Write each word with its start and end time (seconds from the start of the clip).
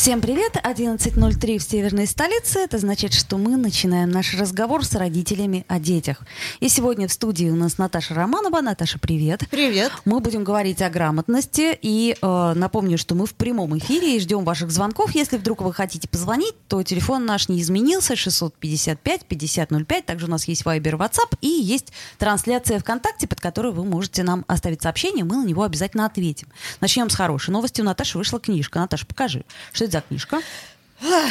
Всем 0.00 0.22
привет! 0.22 0.56
11.03 0.56 1.58
в 1.58 1.62
северной 1.62 2.06
столице. 2.06 2.60
Это 2.60 2.78
значит, 2.78 3.12
что 3.12 3.36
мы 3.36 3.58
начинаем 3.58 4.08
наш 4.08 4.32
разговор 4.32 4.82
с 4.82 4.94
родителями 4.94 5.66
о 5.68 5.78
детях. 5.78 6.22
И 6.58 6.70
сегодня 6.70 7.06
в 7.06 7.12
студии 7.12 7.50
у 7.50 7.54
нас 7.54 7.76
Наташа 7.76 8.14
Романова. 8.14 8.62
Наташа, 8.62 8.98
привет! 8.98 9.44
Привет! 9.50 9.92
Мы 10.06 10.20
будем 10.20 10.42
говорить 10.42 10.80
о 10.80 10.88
грамотности. 10.88 11.78
И 11.82 12.16
э, 12.18 12.52
напомню, 12.56 12.96
что 12.96 13.14
мы 13.14 13.26
в 13.26 13.34
прямом 13.34 13.76
эфире 13.76 14.16
и 14.16 14.20
ждем 14.20 14.42
ваших 14.42 14.70
звонков. 14.70 15.14
Если 15.14 15.36
вдруг 15.36 15.60
вы 15.60 15.74
хотите 15.74 16.08
позвонить, 16.08 16.54
то 16.66 16.82
телефон 16.82 17.26
наш 17.26 17.50
не 17.50 17.60
изменился. 17.60 18.14
655-5005. 18.14 20.02
Также 20.04 20.24
у 20.24 20.30
нас 20.30 20.48
есть 20.48 20.62
Viber, 20.62 20.96
WhatsApp 20.96 21.36
и 21.42 21.48
есть 21.48 21.92
трансляция 22.16 22.78
ВКонтакте, 22.78 23.28
под 23.28 23.42
которой 23.42 23.74
вы 23.74 23.84
можете 23.84 24.22
нам 24.22 24.46
оставить 24.48 24.80
сообщение. 24.80 25.26
Мы 25.26 25.36
на 25.36 25.44
него 25.44 25.62
обязательно 25.62 26.06
ответим. 26.06 26.48
Начнем 26.80 27.10
с 27.10 27.14
хорошей 27.14 27.50
новости. 27.50 27.82
У 27.82 27.84
Наташи 27.84 28.16
вышла 28.16 28.40
книжка. 28.40 28.78
Наташа, 28.78 29.04
покажи. 29.04 29.44
Что 29.74 29.89
это 29.90 29.98
за 29.98 30.00
книжка? 30.02 30.40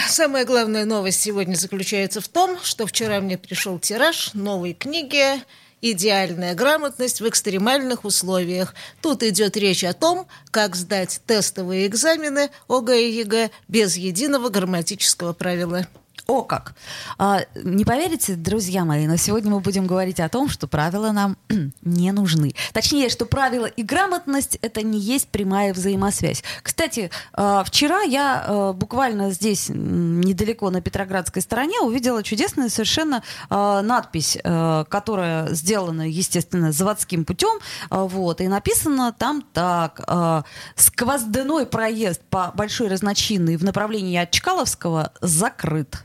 Самая 0.08 0.46
главная 0.46 0.86
новость 0.86 1.22
сегодня 1.22 1.56
заключается 1.56 2.22
в 2.22 2.28
том, 2.28 2.58
что 2.62 2.86
вчера 2.86 3.20
мне 3.20 3.38
пришел 3.38 3.80
тираж 3.80 4.34
новой 4.34 4.74
книги 4.74 5.42
«Идеальная 5.82 6.56
грамотность 6.56 7.22
в 7.22 7.28
экстремальных 7.28 8.04
условиях». 8.04 8.74
Тут 9.02 9.24
идет 9.24 9.56
речь 9.56 9.84
о 9.84 9.94
том, 9.94 10.28
как 10.52 10.76
сдать 10.76 11.22
тестовые 11.26 11.88
экзамены 11.88 12.50
ОГЭ 12.68 13.02
и 13.02 13.12
ЕГЭ 13.20 13.52
без 13.68 13.96
единого 13.96 14.50
грамматического 14.50 15.34
правила. 15.34 15.88
О 16.28 16.44
как! 16.44 16.74
А, 17.18 17.42
не 17.64 17.86
поверите, 17.86 18.36
друзья 18.36 18.86
мои, 18.86 19.08
но 19.08 19.16
сегодня 19.16 19.52
мы 19.52 19.62
будем 19.62 19.88
говорить 19.88 20.20
о 20.20 20.30
том, 20.30 20.50
что 20.50 20.68
правила 20.68 21.12
нам 21.12 21.38
не 21.82 22.12
нужны. 22.12 22.54
Точнее, 22.74 23.10
что 23.10 23.26
правила 23.26 23.66
и 23.66 23.84
грамотность— 23.84 24.58
это 24.62 24.82
не 24.82 25.00
есть 25.00 25.30
прямая 25.30 25.74
взаимосвязь. 25.74 26.44
Кстати, 26.62 27.10
а, 27.34 27.64
вчера 27.64 28.02
я 28.02 28.44
а, 28.46 28.74
буквально 28.74 29.32
здесь, 29.32 29.70
недалеко 29.70 30.70
на 30.70 30.82
Петроградской 30.82 31.42
стороне, 31.42 31.80
увидела 31.82 32.24
чудесную 32.24 32.70
совершенно 32.70 33.24
а, 33.50 33.82
надпись, 33.82 34.38
которая 34.44 35.54
сделана, 35.54 36.08
естественно, 36.08 36.72
заводским 36.72 37.26
путем, 37.26 37.60
вот, 37.90 38.42
и 38.42 38.48
написано 38.48 39.14
там 39.18 39.42
так. 39.54 40.02
«Сквоздяной 40.76 41.66
проезд 41.66 42.22
по 42.30 42.52
Большой 42.56 42.88
Разночинной 42.88 43.58
в 43.58 43.64
направлении 43.64 44.18
от 44.18 44.32
Чкаловского 44.32 45.14
закрыт». 45.22 46.04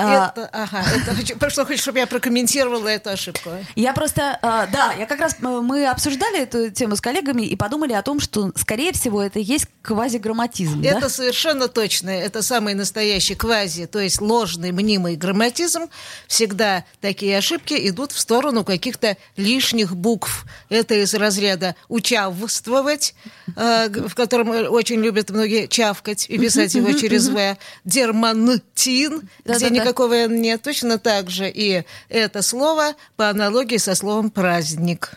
А, 0.00 0.28
это, 0.28 0.46
ага, 0.52 0.84
это, 0.94 1.50
что 1.50 1.66
хочешь, 1.66 1.80
чтобы 1.80 1.98
я 1.98 2.06
прокомментировала 2.06 2.86
эту 2.86 3.10
ошибку? 3.10 3.50
Я 3.74 3.92
просто, 3.92 4.38
а, 4.42 4.68
да, 4.68 4.92
я 4.92 5.06
как 5.06 5.18
раз, 5.18 5.38
мы 5.40 5.88
обсуждали 5.88 6.40
эту 6.42 6.70
тему 6.70 6.94
с 6.94 7.00
коллегами 7.00 7.42
и 7.42 7.56
подумали 7.56 7.94
о 7.94 8.02
том, 8.02 8.20
что, 8.20 8.52
скорее 8.54 8.92
всего, 8.92 9.20
это 9.20 9.40
есть 9.40 9.66
квазиграмматизм. 9.82 10.82
Это 10.84 11.00
да? 11.00 11.08
совершенно 11.08 11.66
точно, 11.66 12.10
это 12.10 12.42
самый 12.42 12.74
настоящий 12.74 13.34
квази, 13.34 13.86
то 13.86 13.98
есть 13.98 14.20
ложный 14.20 14.70
мнимый 14.70 15.16
грамматизм. 15.16 15.88
Всегда 16.28 16.84
такие 17.00 17.36
ошибки 17.36 17.74
идут 17.88 18.12
в 18.12 18.20
сторону 18.20 18.62
каких-то 18.62 19.16
лишних 19.36 19.96
букв. 19.96 20.44
Это 20.68 20.94
из 20.94 21.12
разряда 21.12 21.74
учавствовать, 21.88 23.16
э, 23.56 23.88
в 23.88 24.14
котором 24.14 24.50
очень 24.50 25.00
любят 25.00 25.30
многие 25.30 25.66
чавкать 25.66 26.26
и 26.28 26.38
писать 26.38 26.76
его 26.76 26.92
через 26.92 27.28
«в», 27.28 27.56
дермантин, 27.84 29.28
где 29.44 29.70
никак 29.70 29.87
никакого 29.88 30.26
нет. 30.26 30.62
Точно 30.62 30.98
так 30.98 31.30
же 31.30 31.50
и 31.50 31.84
это 32.08 32.42
слово 32.42 32.94
по 33.16 33.30
аналогии 33.30 33.78
со 33.78 33.94
словом 33.94 34.30
«праздник». 34.30 35.12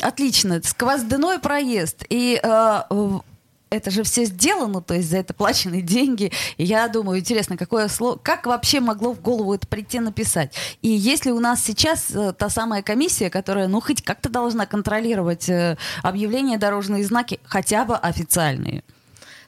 Отлично. 0.00 0.60
Сквоздяной 0.62 1.38
проезд. 1.38 2.04
И 2.08 2.40
э, 2.42 2.80
это 3.70 3.90
же 3.90 4.02
все 4.02 4.24
сделано, 4.24 4.80
то 4.80 4.94
есть 4.94 5.10
за 5.10 5.18
это 5.18 5.34
плачены 5.34 5.82
деньги. 5.82 6.32
И 6.56 6.64
я 6.64 6.88
думаю, 6.88 7.20
интересно, 7.20 7.56
какое 7.56 7.88
слово, 7.88 8.18
как 8.22 8.46
вообще 8.46 8.80
могло 8.80 9.12
в 9.12 9.20
голову 9.20 9.54
это 9.54 9.66
прийти 9.66 10.00
написать? 10.00 10.54
И 10.82 10.88
если 10.88 11.30
у 11.30 11.40
нас 11.40 11.62
сейчас 11.62 12.10
э, 12.10 12.32
та 12.32 12.48
самая 12.48 12.82
комиссия, 12.82 13.30
которая, 13.30 13.68
ну, 13.68 13.80
хоть 13.80 14.02
как-то 14.02 14.28
должна 14.28 14.66
контролировать 14.66 15.48
э, 15.48 15.76
объявления, 16.02 16.58
дорожные 16.58 17.04
знаки, 17.04 17.38
хотя 17.44 17.84
бы 17.84 17.96
официальные– 17.96 18.82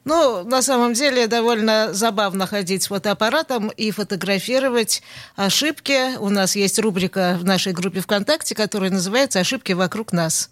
ну, 0.09 0.43
на 0.43 0.63
самом 0.63 0.95
деле 0.95 1.27
довольно 1.27 1.93
забавно 1.93 2.47
ходить 2.47 2.83
с 2.83 2.87
фотоаппаратом 2.87 3.69
и 3.69 3.91
фотографировать 3.91 5.03
ошибки. 5.37 6.17
У 6.17 6.31
нас 6.31 6.57
есть 6.57 6.79
рубрика 6.79 7.37
в 7.39 7.45
нашей 7.45 7.75
группе 7.75 8.01
ВКонтакте, 8.01 8.55
которая 8.55 8.91
называется 8.91 9.39
«Ошибки 9.39 9.73
вокруг 9.73 10.13
нас». 10.13 10.51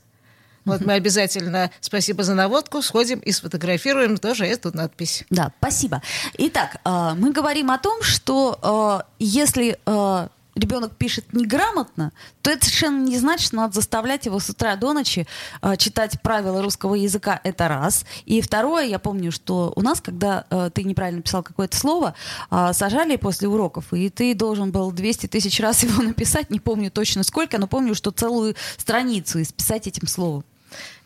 Вот 0.67 0.81
мы 0.81 0.95
обязательно, 0.95 1.71
спасибо 1.81 2.25
за 2.25 2.35
наводку, 2.35 2.83
сходим 2.83 3.21
и 3.21 3.33
сфотографируем 3.33 4.19
тоже 4.19 4.45
эту 4.47 4.77
надпись. 4.77 5.25
Да, 5.31 5.53
спасибо. 5.59 6.03
Итак, 6.39 6.77
э, 6.85 7.15
мы 7.17 7.33
говорим 7.33 7.71
о 7.71 7.79
том, 7.79 8.03
что 8.03 8.59
э, 9.01 9.07
если 9.21 9.79
э, 9.87 10.29
ребенок 10.57 10.97
пишет 10.97 11.33
неграмотно, 11.33 12.13
то 12.43 12.51
это 12.51 12.65
совершенно 12.65 13.05
не 13.05 13.19
значит, 13.19 13.49
что 13.49 13.57
надо 13.57 13.75
заставлять 13.75 14.27
его 14.27 14.41
с 14.41 14.49
утра 14.49 14.75
до 14.77 14.93
ночи 14.93 15.27
э, 15.63 15.77
читать 15.77 16.21
правила 16.23 16.63
русского 16.63 16.95
языка. 16.95 17.41
Это 17.45 17.69
раз. 17.69 18.05
И 18.25 18.41
второе, 18.41 18.87
я 18.87 18.99
помню, 18.99 19.31
что 19.31 19.73
у 19.77 19.83
нас, 19.83 20.01
когда 20.01 20.47
э, 20.51 20.71
ты 20.73 20.83
неправильно 20.83 21.23
писал 21.23 21.43
какое-то 21.43 21.77
слово, 21.77 22.15
э, 22.51 22.71
сажали 22.73 23.17
после 23.17 23.49
уроков, 23.49 23.93
и 23.93 24.09
ты 24.09 24.35
должен 24.35 24.73
был 24.73 24.91
200 24.91 25.27
тысяч 25.29 25.61
раз 25.61 25.83
его 25.83 26.03
написать, 26.03 26.51
не 26.51 26.61
помню 26.61 26.91
точно 26.91 27.23
сколько, 27.23 27.59
но 27.59 27.67
помню, 27.67 27.95
что 27.95 28.11
целую 28.11 28.57
страницу 28.79 29.41
исписать 29.43 29.87
этим 29.87 30.09
словом. 30.09 30.45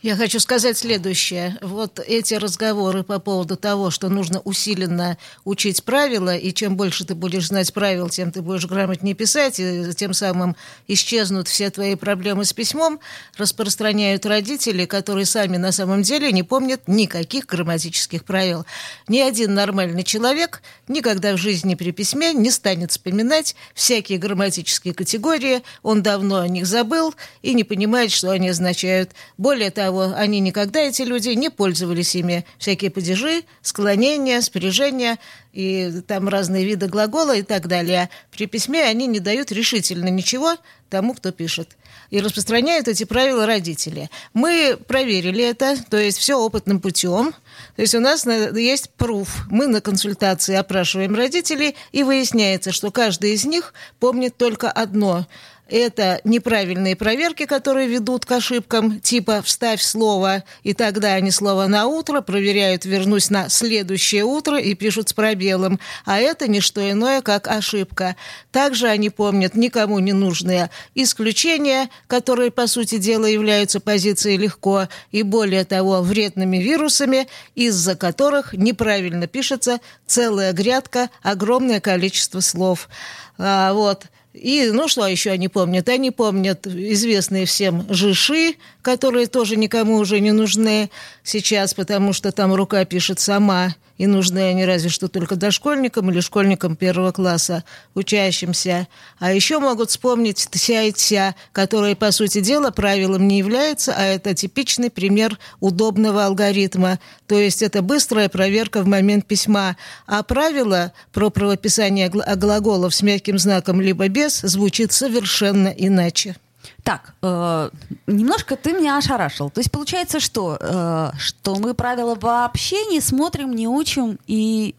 Я 0.01 0.15
хочу 0.15 0.39
сказать 0.39 0.79
следующее. 0.79 1.59
Вот 1.61 1.99
эти 1.99 2.33
разговоры 2.33 3.03
по 3.03 3.19
поводу 3.19 3.55
того, 3.55 3.91
что 3.91 4.09
нужно 4.09 4.39
усиленно 4.39 5.15
учить 5.45 5.83
правила, 5.83 6.35
и 6.35 6.51
чем 6.53 6.75
больше 6.75 7.05
ты 7.05 7.13
будешь 7.13 7.49
знать 7.49 7.71
правил, 7.71 8.09
тем 8.09 8.31
ты 8.31 8.41
будешь 8.41 8.65
грамотнее 8.65 9.13
писать, 9.13 9.59
и 9.59 9.93
тем 9.95 10.15
самым 10.15 10.55
исчезнут 10.87 11.47
все 11.47 11.69
твои 11.69 11.93
проблемы 11.93 12.45
с 12.45 12.51
письмом, 12.51 12.99
распространяют 13.37 14.25
родители, 14.25 14.85
которые 14.85 15.27
сами 15.27 15.57
на 15.57 15.71
самом 15.71 16.01
деле 16.01 16.31
не 16.31 16.41
помнят 16.41 16.87
никаких 16.87 17.45
грамматических 17.45 18.23
правил. 18.23 18.65
Ни 19.07 19.19
один 19.19 19.53
нормальный 19.53 20.03
человек 20.03 20.63
никогда 20.87 21.33
в 21.33 21.37
жизни 21.37 21.75
при 21.75 21.91
письме 21.91 22.33
не 22.33 22.49
станет 22.49 22.89
вспоминать 22.89 23.55
всякие 23.75 24.17
грамматические 24.17 24.95
категории, 24.95 25.61
он 25.83 26.01
давно 26.01 26.39
о 26.39 26.47
них 26.47 26.65
забыл 26.65 27.13
и 27.43 27.53
не 27.53 27.63
понимает, 27.63 28.11
что 28.11 28.31
они 28.31 28.49
означают. 28.49 29.11
Более 29.37 29.69
того, 29.69 29.90
того, 29.91 30.13
они 30.15 30.39
никогда, 30.39 30.79
эти 30.79 31.01
люди, 31.01 31.29
не 31.29 31.49
пользовались 31.49 32.15
ими. 32.15 32.45
Всякие 32.57 32.89
падежи, 32.91 33.43
склонения, 33.61 34.39
спряжения 34.41 35.19
и 35.51 36.01
там 36.07 36.29
разные 36.29 36.63
виды 36.63 36.87
глагола 36.87 37.35
и 37.35 37.41
так 37.41 37.67
далее. 37.67 38.09
При 38.31 38.45
письме 38.45 38.83
они 38.83 39.05
не 39.07 39.19
дают 39.19 39.51
решительно 39.51 40.07
ничего 40.07 40.55
тому, 40.89 41.13
кто 41.13 41.31
пишет. 41.31 41.75
И 42.09 42.21
распространяют 42.21 42.87
эти 42.87 43.03
правила 43.03 43.45
родители. 43.45 44.09
Мы 44.33 44.77
проверили 44.87 45.43
это, 45.43 45.75
то 45.89 45.97
есть 45.97 46.17
все 46.17 46.39
опытным 46.39 46.79
путем. 46.79 47.33
То 47.75 47.81
есть 47.81 47.95
у 47.95 47.99
нас 47.99 48.25
есть 48.25 48.91
пруф. 48.91 49.45
Мы 49.49 49.67
на 49.67 49.81
консультации 49.81 50.55
опрашиваем 50.55 51.15
родителей, 51.15 51.75
и 51.91 52.03
выясняется, 52.03 52.71
что 52.71 52.91
каждый 52.91 53.33
из 53.33 53.45
них 53.45 53.73
помнит 53.99 54.37
только 54.37 54.71
одно– 54.71 55.27
это 55.71 56.19
неправильные 56.23 56.95
проверки, 56.95 57.45
которые 57.45 57.87
ведут 57.87 58.25
к 58.25 58.31
ошибкам, 58.31 58.99
типа 58.99 59.41
«вставь 59.41 59.81
слово», 59.81 60.43
и 60.63 60.73
тогда 60.73 61.13
они 61.13 61.31
слово 61.31 61.67
«на 61.67 61.87
утро» 61.87 62.21
проверяют 62.21 62.83
«вернусь 62.85 63.29
на 63.29 63.47
следующее 63.47 64.25
утро» 64.25 64.59
и 64.59 64.73
пишут 64.73 65.09
с 65.09 65.13
пробелом. 65.13 65.79
А 66.05 66.19
это 66.19 66.49
не 66.49 66.59
что 66.59 66.89
иное, 66.89 67.21
как 67.21 67.47
ошибка. 67.47 68.17
Также 68.51 68.87
они 68.87 69.09
помнят 69.09 69.55
никому 69.55 69.99
не 69.99 70.11
нужные 70.11 70.69
исключения, 70.93 71.89
которые, 72.07 72.51
по 72.51 72.67
сути 72.67 72.97
дела, 72.97 73.25
являются 73.25 73.79
позицией 73.79 74.37
легко, 74.37 74.89
и 75.11 75.23
более 75.23 75.63
того, 75.63 76.01
вредными 76.01 76.57
вирусами, 76.57 77.27
из-за 77.55 77.95
которых 77.95 78.53
неправильно 78.53 79.27
пишется 79.27 79.79
целая 80.05 80.51
грядка, 80.51 81.09
огромное 81.21 81.79
количество 81.79 82.41
слов. 82.41 82.89
А, 83.37 83.73
вот. 83.73 84.05
И, 84.33 84.69
ну, 84.71 84.87
что 84.87 85.05
еще 85.07 85.31
они 85.31 85.49
помнят? 85.49 85.89
Они 85.89 86.09
помнят 86.09 86.65
известные 86.65 87.45
всем 87.45 87.85
жиши, 87.89 88.55
которые 88.81 89.27
тоже 89.27 89.55
никому 89.57 89.97
уже 89.97 90.19
не 90.19 90.31
нужны 90.31 90.89
сейчас, 91.23 91.73
потому 91.73 92.13
что 92.13 92.31
там 92.31 92.53
рука 92.53 92.85
пишет 92.85 93.19
сама, 93.19 93.75
и 94.01 94.07
нужны 94.07 94.39
они 94.39 94.65
разве 94.65 94.89
что 94.89 95.07
только 95.09 95.35
дошкольникам 95.35 96.09
или 96.09 96.21
школьникам 96.21 96.75
первого 96.75 97.11
класса, 97.11 97.63
учащимся. 97.93 98.87
А 99.19 99.31
еще 99.31 99.59
могут 99.59 99.91
вспомнить 99.91 100.47
«тся» 100.49 100.81
и 100.81 100.91
«тся», 100.91 101.35
которые, 101.51 101.95
по 101.95 102.11
сути 102.11 102.41
дела, 102.41 102.71
правилом 102.71 103.27
не 103.27 103.37
являются, 103.37 103.93
а 103.95 104.03
это 104.03 104.33
типичный 104.33 104.89
пример 104.89 105.37
удобного 105.59 106.25
алгоритма. 106.25 106.99
То 107.27 107.39
есть 107.39 107.61
это 107.61 107.83
быстрая 107.83 108.27
проверка 108.27 108.81
в 108.81 108.87
момент 108.87 109.27
письма. 109.27 109.77
А 110.07 110.23
правило 110.23 110.93
про 111.13 111.29
правописание 111.29 112.09
глаголов 112.09 112.95
с 112.95 113.03
мягким 113.03 113.37
знаком 113.37 113.81
либо 113.81 114.07
без 114.07 114.41
звучит 114.41 114.91
совершенно 114.93 115.67
иначе. 115.67 116.37
Так, 116.83 117.13
э, 117.21 117.69
немножко 118.07 118.55
ты 118.55 118.73
меня 118.73 118.97
ошарашил. 118.97 119.49
То 119.49 119.59
есть 119.59 119.71
получается, 119.71 120.19
что, 120.19 120.57
э, 120.59 121.11
что 121.17 121.55
мы 121.55 121.73
правила 121.73 122.15
вообще 122.15 122.85
не 122.85 123.01
смотрим, 123.01 123.51
не 123.55 123.67
учим 123.67 124.19
и 124.27 124.75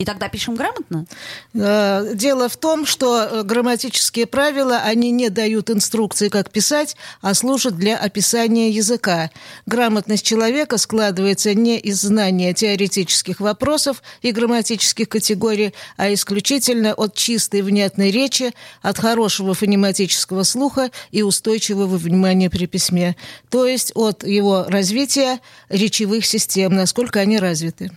и 0.00 0.04
тогда 0.06 0.30
пишем 0.30 0.54
грамотно? 0.54 1.04
Э, 1.52 2.12
дело 2.14 2.48
в 2.48 2.56
том, 2.56 2.86
что 2.86 3.20
э, 3.20 3.42
грамматические 3.42 4.26
правила, 4.26 4.78
они 4.78 5.10
не 5.10 5.28
дают 5.28 5.68
инструкции, 5.68 6.30
как 6.30 6.50
писать, 6.50 6.96
а 7.20 7.34
служат 7.34 7.76
для 7.76 7.98
описания 7.98 8.70
языка. 8.70 9.30
Грамотность 9.66 10.24
человека 10.24 10.78
складывается 10.78 11.52
не 11.52 11.78
из 11.78 12.00
знания 12.00 12.54
теоретических 12.54 13.40
вопросов 13.40 14.02
и 14.22 14.32
грамматических 14.32 15.06
категорий, 15.06 15.74
а 15.98 16.10
исключительно 16.14 16.94
от 16.94 17.14
чистой 17.14 17.60
внятной 17.60 18.10
речи, 18.10 18.54
от 18.80 18.98
хорошего 18.98 19.52
фонематического 19.52 20.44
слуха 20.44 20.90
и 21.10 21.22
устойчивого 21.22 21.98
внимания 21.98 22.48
при 22.48 22.64
письме. 22.64 23.16
То 23.50 23.66
есть 23.66 23.92
от 23.94 24.26
его 24.26 24.64
развития 24.66 25.40
речевых 25.68 26.24
систем, 26.24 26.74
насколько 26.74 27.20
они 27.20 27.38
развиты. 27.38 27.90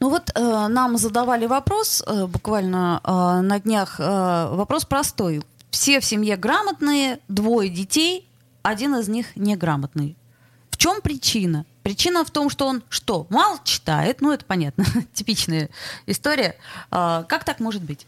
Ну 0.00 0.10
вот 0.10 0.30
э, 0.34 0.68
нам 0.68 0.96
задавали 0.96 1.46
вопрос 1.46 2.02
э, 2.06 2.26
буквально 2.26 3.00
э, 3.02 3.40
на 3.42 3.60
днях. 3.60 3.96
Э, 3.98 4.48
вопрос 4.52 4.84
простой. 4.84 5.42
Все 5.70 6.00
в 6.00 6.04
семье 6.04 6.36
грамотные, 6.36 7.18
двое 7.28 7.70
детей, 7.70 8.28
один 8.62 8.94
из 8.96 9.08
них 9.08 9.36
неграмотный. 9.36 10.16
Чем 10.82 11.00
причина? 11.00 11.64
Причина 11.84 12.24
в 12.24 12.32
том, 12.32 12.50
что 12.50 12.66
он 12.66 12.82
что? 12.88 13.28
Мало 13.30 13.60
читает, 13.62 14.20
ну 14.20 14.32
это 14.32 14.44
понятно, 14.44 14.84
типичная 15.14 15.70
история. 16.06 16.56
А, 16.90 17.22
как 17.28 17.44
так 17.44 17.60
может 17.60 17.82
быть? 17.82 18.04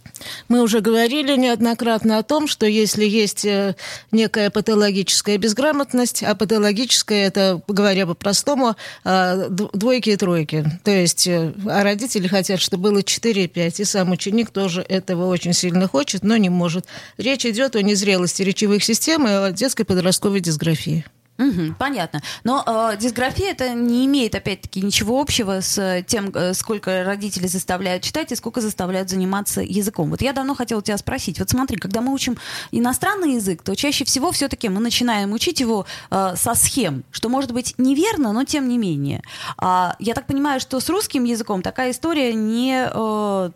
Мы 0.48 0.60
уже 0.60 0.80
говорили 0.80 1.36
неоднократно 1.36 2.18
о 2.18 2.24
том, 2.24 2.48
что 2.48 2.66
если 2.66 3.04
есть 3.04 3.44
э, 3.44 3.76
некая 4.10 4.50
патологическая 4.50 5.38
безграмотность, 5.38 6.24
а 6.24 6.34
патологическая 6.34 7.28
это, 7.28 7.62
говоря 7.68 8.08
по-простому, 8.08 8.74
а, 9.04 9.46
двойки 9.48 10.10
и 10.10 10.16
тройки. 10.16 10.64
То 10.82 10.90
есть, 10.90 11.28
э, 11.28 11.52
а 11.68 11.84
родители 11.84 12.26
хотят, 12.26 12.60
чтобы 12.60 12.90
было 12.90 13.04
4 13.04 13.44
и 13.44 13.46
5, 13.46 13.78
и 13.78 13.84
сам 13.84 14.10
ученик 14.10 14.50
тоже 14.50 14.82
этого 14.82 15.28
очень 15.28 15.52
сильно 15.52 15.86
хочет, 15.86 16.24
но 16.24 16.36
не 16.36 16.48
может. 16.48 16.86
Речь 17.18 17.46
идет 17.46 17.76
о 17.76 17.82
незрелости 17.82 18.42
речевых 18.42 18.82
систем 18.82 19.28
и 19.28 19.30
о 19.30 19.52
детской 19.52 19.84
подростковой 19.84 20.40
дисграфии. 20.40 21.04
Угу, 21.36 21.75
понятно. 21.78 22.22
Но 22.44 22.62
э, 22.64 22.96
дисграфия 22.96 23.50
это 23.50 23.70
не 23.70 24.06
имеет, 24.06 24.36
опять-таки, 24.36 24.81
ничего 24.81 25.20
общего 25.20 25.60
с 25.60 26.04
тем, 26.06 26.31
э, 26.32 26.54
сколько 26.54 27.02
родители 27.02 27.48
заставляют 27.48 28.04
читать 28.04 28.31
и 28.31 28.36
сколько 28.36 28.60
заставляют 28.60 29.10
заниматься 29.10 29.60
языком. 29.60 30.10
Вот 30.10 30.22
я 30.22 30.32
давно 30.32 30.54
хотела 30.54 30.81
тебя 30.81 30.96
спросить. 30.96 31.40
Вот 31.40 31.50
смотри, 31.50 31.76
когда 31.76 32.00
мы 32.00 32.12
учим 32.12 32.36
иностранный 32.70 33.34
язык, 33.34 33.62
то 33.62 33.75
чаще 33.75 34.04
всего 34.04 34.31
все-таки 34.31 34.69
мы 34.69 34.81
начинаем 34.81 35.32
учить 35.32 35.58
его 35.58 35.86
э, 36.10 36.34
со 36.36 36.54
схем, 36.54 37.02
что 37.10 37.28
может 37.28 37.50
быть 37.50 37.75
неверно, 37.78 38.32
но 38.32 38.44
тем 38.44 38.69
не 38.69 38.78
менее. 38.78 39.20
А, 39.58 39.96
я 39.98 40.14
так 40.14 40.28
понимаю, 40.28 40.60
что 40.60 40.78
с 40.78 40.88
русским 40.88 41.25
языком 41.25 41.62
такая 41.62 41.90
история 41.90 42.32
не, 42.32 42.88
э, 42.92 43.50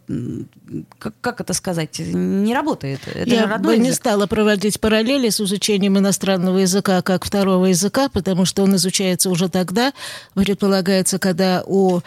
как, 0.99 1.15
как 1.21 1.41
это 1.41 1.53
сказать, 1.53 2.01
не 2.01 2.53
работает. 2.55 3.01
Это 3.07 3.31
я 3.31 3.59
бы 3.59 3.75
язык. 3.75 3.85
не 3.85 3.93
стала 3.93 4.27
проводить 4.27 4.81
параллели 4.81 5.29
с 5.29 5.41
изучением 5.41 5.97
иностранного 5.97 6.59
языка 6.59 7.03
как 7.03 7.25
второго 7.25 7.68
языка, 7.69 8.09
потому 8.09 8.45
что 8.45 8.63
он 8.63 8.77
изучается 8.77 9.31
уже 9.31 9.49
тогда, 9.49 9.93
предполагается, 10.35 11.19
когда 11.19 11.63
у 11.67 12.01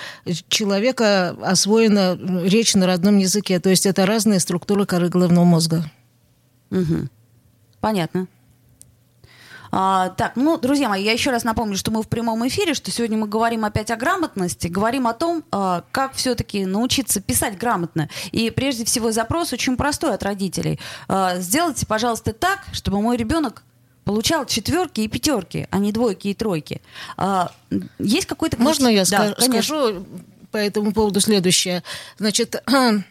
человека 0.49 1.35
освоена 1.41 2.17
речь 2.43 2.75
на 2.75 2.87
родном 2.87 3.17
языке. 3.17 3.59
То 3.59 3.69
есть 3.69 3.85
это 3.85 4.05
разные 4.05 4.39
структуры 4.39 4.85
коры 4.85 5.09
головного 5.09 5.45
мозга. 5.45 5.85
Угу. 6.71 7.07
Понятно. 7.79 8.27
А, 9.71 10.09
так, 10.09 10.33
ну, 10.35 10.57
друзья 10.57 10.89
мои, 10.89 11.03
я 11.03 11.13
еще 11.13 11.31
раз 11.31 11.45
напомню, 11.45 11.77
что 11.77 11.91
мы 11.91 12.03
в 12.03 12.09
прямом 12.09 12.45
эфире, 12.47 12.73
что 12.73 12.91
сегодня 12.91 13.17
мы 13.17 13.27
говорим 13.27 13.63
опять 13.63 13.89
о 13.89 13.95
грамотности, 13.95 14.67
говорим 14.67 15.07
о 15.07 15.13
том, 15.13 15.43
а, 15.51 15.83
как 15.91 16.13
все-таки 16.13 16.65
научиться 16.65 17.21
писать 17.21 17.57
грамотно. 17.57 18.09
И 18.31 18.49
прежде 18.49 18.83
всего 18.83 19.11
запрос 19.13 19.53
очень 19.53 19.77
простой 19.77 20.13
от 20.13 20.23
родителей. 20.23 20.79
А, 21.07 21.37
сделайте, 21.37 21.85
пожалуйста, 21.85 22.33
так, 22.33 22.65
чтобы 22.73 23.01
мой 23.01 23.15
ребенок 23.15 23.63
получал 24.03 24.45
четверки 24.45 25.01
и 25.01 25.07
пятерки, 25.07 25.67
а 25.69 25.79
не 25.79 25.91
двойки 25.91 26.29
и 26.29 26.33
тройки. 26.33 26.81
А, 27.17 27.51
есть 27.99 28.27
какой-то... 28.27 28.61
Можно 28.61 28.87
я 28.87 29.05
да, 29.05 29.35
скажу 29.39 30.05
по 30.51 30.57
этому 30.57 30.91
поводу 30.91 31.19
следующее? 31.19 31.83
Значит, 32.17 32.61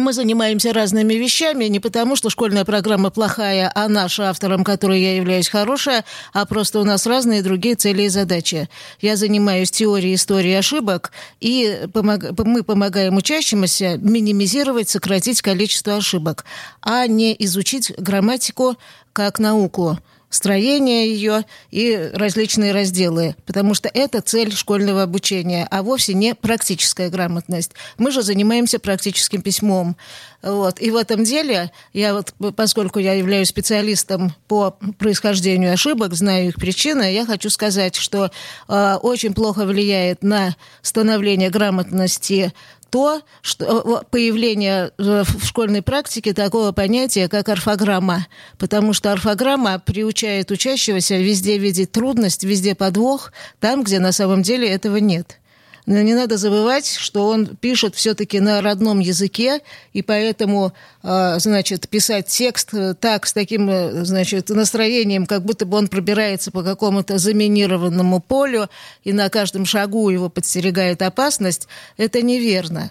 мы 0.00 0.12
занимаемся 0.12 0.72
разными 0.72 1.14
вещами 1.14 1.64
не 1.66 1.80
потому, 1.80 2.16
что 2.16 2.30
школьная 2.30 2.64
программа 2.64 3.10
плохая, 3.10 3.70
а 3.74 3.88
наша 3.88 4.30
автором, 4.30 4.64
которой 4.64 5.00
я 5.00 5.16
являюсь, 5.16 5.48
хорошая, 5.48 6.04
а 6.32 6.46
просто 6.46 6.80
у 6.80 6.84
нас 6.84 7.06
разные 7.06 7.42
другие 7.42 7.74
цели 7.74 8.02
и 8.02 8.08
задачи. 8.08 8.68
Я 9.00 9.16
занимаюсь 9.16 9.70
теорией 9.70 10.14
истории 10.14 10.52
ошибок, 10.52 11.12
и 11.40 11.86
помог... 11.92 12.22
мы 12.44 12.62
помогаем 12.62 13.16
учащимся 13.16 13.96
минимизировать, 13.98 14.88
сократить 14.88 15.42
количество 15.42 15.96
ошибок, 15.96 16.44
а 16.82 17.06
не 17.06 17.34
изучить 17.38 17.92
грамматику 17.98 18.76
как 19.12 19.38
науку 19.38 19.98
строение 20.30 21.08
ее 21.08 21.44
и 21.70 22.10
различные 22.12 22.72
разделы, 22.72 23.36
потому 23.46 23.74
что 23.74 23.90
это 23.92 24.20
цель 24.20 24.52
школьного 24.54 25.02
обучения, 25.02 25.66
а 25.70 25.82
вовсе 25.82 26.14
не 26.14 26.34
практическая 26.34 27.08
грамотность. 27.08 27.72
Мы 27.98 28.10
же 28.10 28.22
занимаемся 28.22 28.78
практическим 28.78 29.42
письмом. 29.42 29.96
Вот. 30.42 30.80
И 30.80 30.90
в 30.90 30.96
этом 30.96 31.24
деле, 31.24 31.70
я 31.92 32.14
вот, 32.14 32.34
поскольку 32.54 32.98
я 32.98 33.14
являюсь 33.14 33.48
специалистом 33.48 34.34
по 34.48 34.76
происхождению 34.98 35.72
ошибок, 35.72 36.14
знаю 36.14 36.48
их 36.48 36.56
причины, 36.56 37.12
я 37.12 37.24
хочу 37.26 37.50
сказать, 37.50 37.96
что 37.96 38.30
э, 38.68 38.94
очень 39.02 39.34
плохо 39.34 39.64
влияет 39.64 40.22
на 40.22 40.54
становление 40.82 41.50
грамотности 41.50 42.52
то, 42.90 43.20
что 43.42 44.04
появление 44.10 44.90
э, 44.96 45.24
в 45.26 45.44
школьной 45.44 45.82
практике 45.82 46.32
такого 46.32 46.72
понятия, 46.72 47.28
как 47.28 47.48
орфограмма. 47.48 48.26
Потому 48.58 48.92
что 48.92 49.12
орфограмма 49.12 49.78
приучает 49.78 50.50
учащегося 50.50 51.16
везде 51.16 51.58
видеть 51.58 51.92
трудность, 51.92 52.44
везде 52.44 52.74
подвох, 52.74 53.32
там, 53.60 53.82
где 53.82 53.98
на 53.98 54.12
самом 54.12 54.42
деле 54.42 54.68
этого 54.68 54.96
нет. 54.96 55.40
Но 55.86 56.02
не 56.02 56.14
надо 56.14 56.36
забывать, 56.36 56.88
что 56.88 57.28
он 57.28 57.46
пишет 57.56 57.94
все-таки 57.94 58.40
на 58.40 58.60
родном 58.60 58.98
языке, 58.98 59.60
и 59.92 60.02
поэтому, 60.02 60.72
э, 61.04 61.38
значит, 61.38 61.88
писать 61.88 62.26
текст 62.26 62.74
э, 62.74 62.94
так, 62.94 63.24
с 63.24 63.32
таким, 63.32 64.04
значит, 64.04 64.48
настроением, 64.48 65.26
как 65.26 65.44
будто 65.44 65.64
бы 65.64 65.76
он 65.78 65.86
пробирается 65.86 66.50
по 66.50 66.64
какому-то 66.64 67.18
заминированному 67.18 68.20
полю, 68.20 68.68
и 69.04 69.12
на 69.12 69.28
каждом 69.28 69.64
шагу 69.64 70.10
его 70.10 70.28
подстерегает 70.28 71.02
опасность, 71.02 71.68
это 71.96 72.20
неверно. 72.20 72.90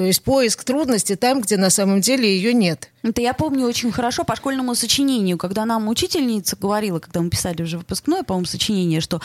То 0.00 0.06
есть 0.06 0.24
поиск 0.24 0.64
трудности 0.64 1.14
там, 1.14 1.42
где 1.42 1.58
на 1.58 1.68
самом 1.68 2.00
деле 2.00 2.26
ее 2.26 2.54
нет. 2.54 2.90
Это 3.02 3.20
я 3.20 3.34
помню 3.34 3.66
очень 3.66 3.92
хорошо 3.92 4.24
по 4.24 4.34
школьному 4.34 4.74
сочинению, 4.74 5.36
когда 5.36 5.66
нам 5.66 5.88
учительница 5.88 6.56
говорила, 6.56 7.00
когда 7.00 7.20
мы 7.20 7.28
писали 7.28 7.60
уже 7.62 7.76
выпускное, 7.76 8.22
по-моему, 8.22 8.46
сочинение, 8.46 9.02
что 9.02 9.20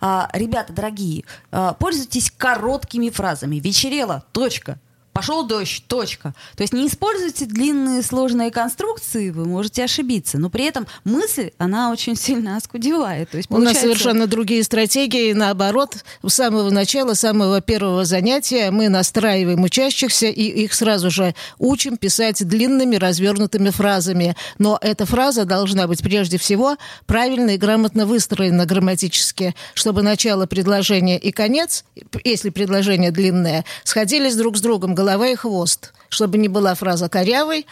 а, 0.00 0.30
ребята 0.32 0.72
дорогие, 0.72 1.24
а, 1.50 1.72
пользуйтесь 1.72 2.30
короткими 2.30 3.10
фразами. 3.10 3.56
Вечерело, 3.56 4.22
точка 4.30 4.78
пошел 5.12 5.44
дождь, 5.44 5.84
точка. 5.86 6.34
То 6.56 6.62
есть 6.62 6.72
не 6.72 6.86
используйте 6.86 7.46
длинные 7.46 8.02
сложные 8.02 8.50
конструкции, 8.50 9.30
вы 9.30 9.44
можете 9.46 9.84
ошибиться, 9.84 10.38
но 10.38 10.50
при 10.50 10.64
этом 10.64 10.86
мысль, 11.04 11.50
она 11.58 11.90
очень 11.90 12.16
сильно 12.16 12.56
оскудевает. 12.56 13.30
То 13.30 13.36
есть, 13.36 13.48
получается... 13.48 13.86
У 13.86 13.88
нас 13.88 13.98
совершенно 13.98 14.26
другие 14.26 14.62
стратегии, 14.62 15.32
наоборот, 15.32 16.04
с 16.26 16.32
самого 16.32 16.70
начала, 16.70 17.14
самого 17.14 17.60
первого 17.60 18.04
занятия 18.04 18.70
мы 18.70 18.88
настраиваем 18.88 19.62
учащихся 19.62 20.26
и 20.26 20.42
их 20.42 20.74
сразу 20.74 21.10
же 21.10 21.34
учим 21.58 21.96
писать 21.96 22.46
длинными 22.46 22.96
развернутыми 22.96 23.70
фразами. 23.70 24.36
Но 24.58 24.78
эта 24.80 25.06
фраза 25.06 25.44
должна 25.44 25.86
быть 25.86 26.02
прежде 26.02 26.38
всего 26.38 26.76
правильно 27.06 27.50
и 27.50 27.56
грамотно 27.58 28.06
выстроена 28.06 28.66
грамматически, 28.66 29.54
чтобы 29.74 30.02
начало 30.02 30.46
предложения 30.46 31.18
и 31.18 31.32
конец, 31.32 31.84
если 32.24 32.50
предложение 32.50 33.10
длинное, 33.10 33.64
сходились 33.84 34.36
друг 34.36 34.56
с 34.56 34.60
другом 34.60 34.94
голова 35.00 35.28
и 35.28 35.34
хвост, 35.34 35.92
чтобы 36.10 36.38
не 36.38 36.48
была 36.48 36.74
фраза 36.74 37.08
корявой, 37.08 37.66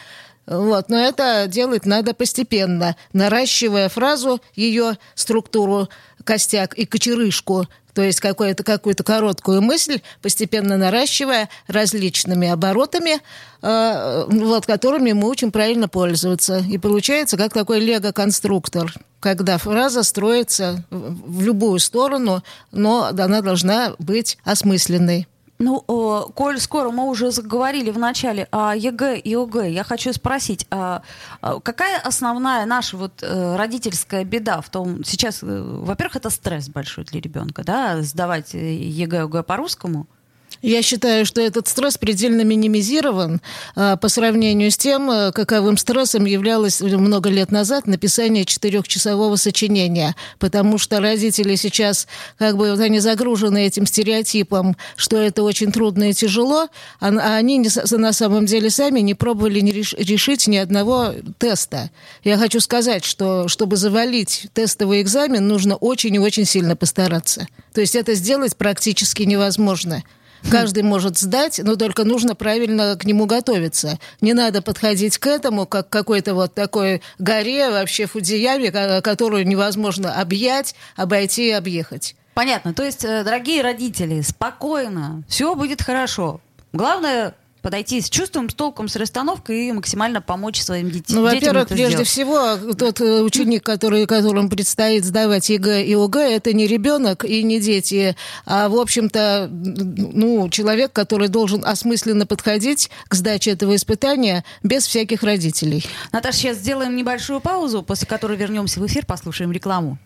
Вот, 0.46 0.88
но 0.88 0.96
это 0.96 1.46
делать 1.46 1.84
надо 1.84 2.14
постепенно, 2.14 2.96
наращивая 3.12 3.90
фразу, 3.90 4.40
ее 4.56 4.96
структуру, 5.14 5.88
костяк 6.24 6.72
и 6.72 6.86
кочерышку, 6.86 7.66
то 7.92 8.02
есть 8.02 8.20
какую-то 8.20 8.62
какую 8.62 8.96
короткую 8.96 9.60
мысль, 9.60 10.00
постепенно 10.22 10.78
наращивая 10.78 11.50
различными 11.66 12.48
оборотами, 12.48 13.20
э, 13.60 14.24
вот, 14.26 14.64
которыми 14.64 15.12
мы 15.12 15.28
учим 15.28 15.50
правильно 15.52 15.86
пользоваться. 15.86 16.64
И 16.66 16.78
получается 16.78 17.36
как 17.36 17.52
такой 17.52 17.80
лего-конструктор, 17.80 18.94
когда 19.20 19.58
фраза 19.58 20.02
строится 20.02 20.82
в 20.90 21.42
любую 21.42 21.78
сторону, 21.78 22.42
но 22.72 23.08
она 23.08 23.42
должна 23.42 23.94
быть 23.98 24.38
осмысленной. 24.44 25.26
Ну, 25.58 25.84
э, 25.88 26.32
коль 26.34 26.60
скоро 26.60 26.90
мы 26.90 27.08
уже 27.08 27.32
заговорили 27.32 27.90
в 27.90 27.98
начале 27.98 28.46
о 28.52 28.76
ЕГЭ 28.76 29.18
и 29.18 29.34
ОГЭ, 29.34 29.70
я 29.70 29.82
хочу 29.82 30.12
спросить, 30.12 30.66
а, 30.70 31.02
а 31.40 31.58
какая 31.58 32.00
основная 32.00 32.64
наша 32.64 32.96
вот 32.96 33.22
э, 33.22 33.56
родительская 33.56 34.24
беда 34.24 34.60
в 34.60 34.68
том, 34.68 35.04
сейчас, 35.04 35.42
э, 35.42 35.46
во-первых, 35.46 36.16
это 36.16 36.30
стресс 36.30 36.68
большой 36.68 37.04
для 37.04 37.20
ребенка, 37.20 37.64
да, 37.64 38.02
сдавать 38.02 38.54
ЕГЭ, 38.54 39.22
ОГЭ 39.22 39.42
по-русскому– 39.42 40.06
я 40.62 40.82
считаю, 40.82 41.24
что 41.24 41.40
этот 41.40 41.68
стресс 41.68 41.98
предельно 41.98 42.42
минимизирован 42.42 43.40
а, 43.76 43.96
по 43.96 44.08
сравнению 44.08 44.70
с 44.70 44.76
тем, 44.76 45.10
а, 45.10 45.32
каковым 45.32 45.76
стрессом 45.76 46.24
являлось 46.24 46.80
много 46.80 47.30
лет 47.30 47.52
назад 47.52 47.86
написание 47.86 48.44
четырехчасового 48.44 49.36
сочинения, 49.36 50.16
потому 50.38 50.78
что 50.78 51.00
родители 51.00 51.54
сейчас 51.54 52.08
как 52.38 52.56
бы 52.56 52.70
вот 52.72 52.80
они 52.80 52.98
загружены 52.98 53.66
этим 53.66 53.86
стереотипом, 53.86 54.76
что 54.96 55.16
это 55.16 55.42
очень 55.42 55.70
трудно 55.70 56.10
и 56.10 56.12
тяжело, 56.12 56.68
а, 57.00 57.08
а 57.08 57.36
они 57.36 57.64
на 57.90 58.12
самом 58.12 58.46
деле 58.46 58.70
сами 58.70 59.00
не 59.00 59.14
пробовали 59.14 59.60
не 59.60 59.72
реш, 59.72 59.94
решить 59.94 60.46
ни 60.48 60.56
одного 60.56 61.14
теста. 61.38 61.90
Я 62.24 62.36
хочу 62.36 62.60
сказать, 62.60 63.04
что 63.04 63.48
чтобы 63.48 63.76
завалить 63.76 64.48
тестовый 64.52 65.02
экзамен, 65.02 65.46
нужно 65.46 65.76
очень 65.76 66.14
и 66.14 66.18
очень 66.18 66.44
сильно 66.44 66.74
постараться. 66.74 67.46
То 67.72 67.80
есть 67.80 67.94
это 67.94 68.14
сделать 68.14 68.56
практически 68.56 69.22
невозможно. 69.22 70.02
Каждый 70.50 70.82
может 70.82 71.18
сдать, 71.18 71.60
но 71.62 71.76
только 71.76 72.04
нужно 72.04 72.34
правильно 72.34 72.96
к 72.96 73.04
нему 73.04 73.26
готовиться. 73.26 73.98
Не 74.20 74.32
надо 74.32 74.62
подходить 74.62 75.18
к 75.18 75.26
этому 75.26 75.66
как 75.66 75.88
к 75.88 75.92
какой-то 75.92 76.34
вот 76.34 76.54
такой 76.54 77.02
горе, 77.18 77.70
вообще 77.70 78.06
фудзияме, 78.06 78.70
которую 79.00 79.46
невозможно 79.46 80.14
объять, 80.14 80.74
обойти 80.96 81.48
и 81.48 81.52
объехать. 81.52 82.14
Понятно. 82.34 82.72
То 82.72 82.84
есть, 82.84 83.04
э, 83.04 83.24
дорогие 83.24 83.62
родители, 83.62 84.20
спокойно, 84.20 85.24
все 85.28 85.56
будет 85.56 85.82
хорошо. 85.82 86.40
Главное 86.72 87.34
подойти 87.68 88.00
с 88.00 88.08
чувством, 88.08 88.48
с 88.48 88.54
толком, 88.54 88.88
с 88.88 88.96
расстановкой 88.96 89.68
и 89.68 89.72
максимально 89.72 90.22
помочь 90.22 90.58
своим 90.62 90.90
детям. 90.90 91.16
Ну, 91.16 91.22
во-первых, 91.22 91.68
прежде 91.68 91.88
сделать. 91.88 92.08
всего, 92.08 92.56
тот 92.72 92.98
э, 93.02 93.20
ученик, 93.20 93.62
который, 93.62 94.06
которому 94.06 94.48
предстоит 94.48 95.04
сдавать 95.04 95.50
ЕГЭ 95.50 95.84
и 95.84 95.92
ОГЭ, 95.92 96.34
это 96.34 96.54
не 96.54 96.66
ребенок 96.66 97.26
и 97.26 97.42
не 97.42 97.60
дети, 97.60 98.16
а, 98.46 98.70
в 98.70 98.76
общем-то, 98.76 99.50
ну, 99.50 100.48
человек, 100.48 100.94
который 100.94 101.28
должен 101.28 101.62
осмысленно 101.62 102.24
подходить 102.24 102.88
к 103.06 103.14
сдаче 103.14 103.50
этого 103.50 103.76
испытания 103.76 104.46
без 104.62 104.86
всяких 104.86 105.22
родителей. 105.22 105.84
Наташа, 106.10 106.38
сейчас 106.38 106.56
сделаем 106.56 106.96
небольшую 106.96 107.42
паузу, 107.42 107.82
после 107.82 108.06
которой 108.06 108.38
вернемся 108.38 108.80
в 108.80 108.86
эфир, 108.86 109.04
послушаем 109.04 109.52
рекламу. 109.52 109.98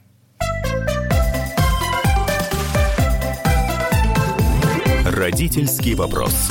Родительский 5.06 5.94
вопрос. 5.94 6.50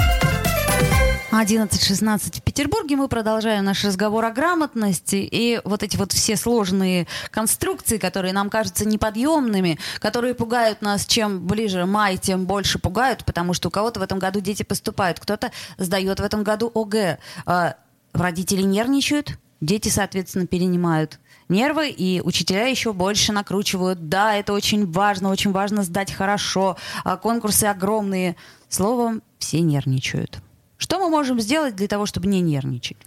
11.16 1.31 2.39
в 2.39 2.41
Петербурге. 2.41 2.97
Мы 2.97 3.07
продолжаем 3.07 3.63
наш 3.63 3.85
разговор 3.85 4.25
о 4.25 4.31
грамотности. 4.31 5.15
И 5.15 5.61
вот 5.63 5.81
эти 5.81 5.95
вот 5.95 6.11
все 6.11 6.35
сложные 6.35 7.07
конструкции, 7.29 7.97
которые 7.97 8.33
нам 8.33 8.49
кажутся 8.49 8.85
неподъемными, 8.85 9.79
которые 9.99 10.35
пугают 10.35 10.81
нас, 10.81 11.05
чем 11.05 11.47
ближе 11.47 11.85
май, 11.85 12.17
тем 12.17 12.45
больше 12.45 12.79
пугают, 12.79 13.23
потому 13.23 13.53
что 13.53 13.69
у 13.69 13.71
кого-то 13.71 14.01
в 14.01 14.03
этом 14.03 14.19
году 14.19 14.41
дети 14.41 14.63
поступают, 14.63 15.21
кто-то 15.21 15.51
сдает 15.77 16.19
в 16.19 16.23
этом 16.23 16.43
году 16.43 16.69
ОГЭ. 16.75 17.17
А 17.45 17.75
родители 18.11 18.61
нервничают, 18.61 19.39
дети, 19.61 19.87
соответственно, 19.87 20.47
перенимают 20.47 21.21
нервы, 21.47 21.89
и 21.89 22.19
учителя 22.21 22.67
еще 22.67 22.91
больше 22.91 23.31
накручивают. 23.31 24.09
Да, 24.09 24.35
это 24.35 24.51
очень 24.51 24.85
важно, 24.91 25.29
очень 25.29 25.53
важно 25.53 25.83
сдать 25.83 26.11
хорошо. 26.11 26.75
А 27.05 27.15
конкурсы 27.15 27.63
огромные. 27.63 28.35
Словом, 28.67 29.21
все 29.39 29.61
нервничают. 29.61 30.41
Что 30.81 30.97
мы 30.97 31.09
можем 31.09 31.39
сделать 31.39 31.75
для 31.75 31.87
того, 31.87 32.07
чтобы 32.07 32.27
не 32.27 32.41
нервничать? 32.41 32.97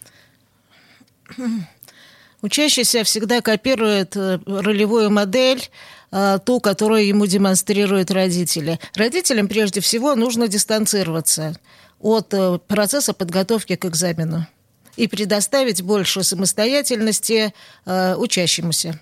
Учащийся 2.40 3.02
всегда 3.02 3.40
копирует 3.40 4.16
э, 4.16 4.38
ролевую 4.46 5.10
модель, 5.10 5.68
э, 6.12 6.38
ту, 6.44 6.60
которую 6.60 7.04
ему 7.04 7.26
демонстрируют 7.26 8.12
родители. 8.12 8.78
Родителям 8.94 9.48
прежде 9.48 9.80
всего 9.80 10.14
нужно 10.14 10.46
дистанцироваться 10.46 11.58
от 11.98 12.32
э, 12.32 12.60
процесса 12.68 13.12
подготовки 13.12 13.74
к 13.74 13.86
экзамену 13.86 14.46
и 14.94 15.08
предоставить 15.08 15.82
больше 15.82 16.22
самостоятельности 16.22 17.52
учащемуся. 17.84 19.00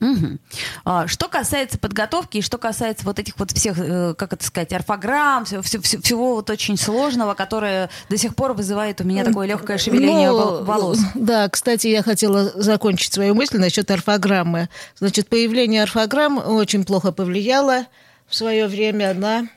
Угу. 0.00 0.38
А, 0.84 1.06
что 1.06 1.28
касается 1.28 1.78
подготовки 1.78 2.38
и 2.38 2.42
что 2.42 2.58
касается 2.58 3.04
вот 3.04 3.18
этих 3.18 3.38
вот 3.38 3.50
всех, 3.50 3.78
э, 3.78 4.14
как 4.16 4.32
это 4.32 4.44
сказать, 4.44 4.72
орфограмм, 4.72 5.44
всего, 5.44 5.62
всего, 5.62 5.82
всего 5.82 6.34
вот 6.36 6.50
очень 6.50 6.76
сложного, 6.76 7.34
которое 7.34 7.90
до 8.08 8.16
сих 8.16 8.34
пор 8.36 8.52
вызывает 8.52 9.00
у 9.00 9.04
меня 9.04 9.24
такое 9.24 9.46
легкое 9.46 9.78
шевеление 9.78 10.30
ну, 10.30 10.62
волос. 10.64 10.98
Да, 11.14 11.48
кстати, 11.48 11.88
я 11.88 12.02
хотела 12.02 12.52
закончить 12.54 13.12
свою 13.12 13.34
мысль 13.34 13.58
насчет 13.58 13.90
орфограммы. 13.90 14.68
Значит, 14.98 15.28
появление 15.28 15.82
орфограмм 15.82 16.38
очень 16.38 16.84
плохо 16.84 17.12
повлияло 17.12 17.86
в 18.28 18.34
свое 18.34 18.66
время 18.66 19.14
на 19.14 19.48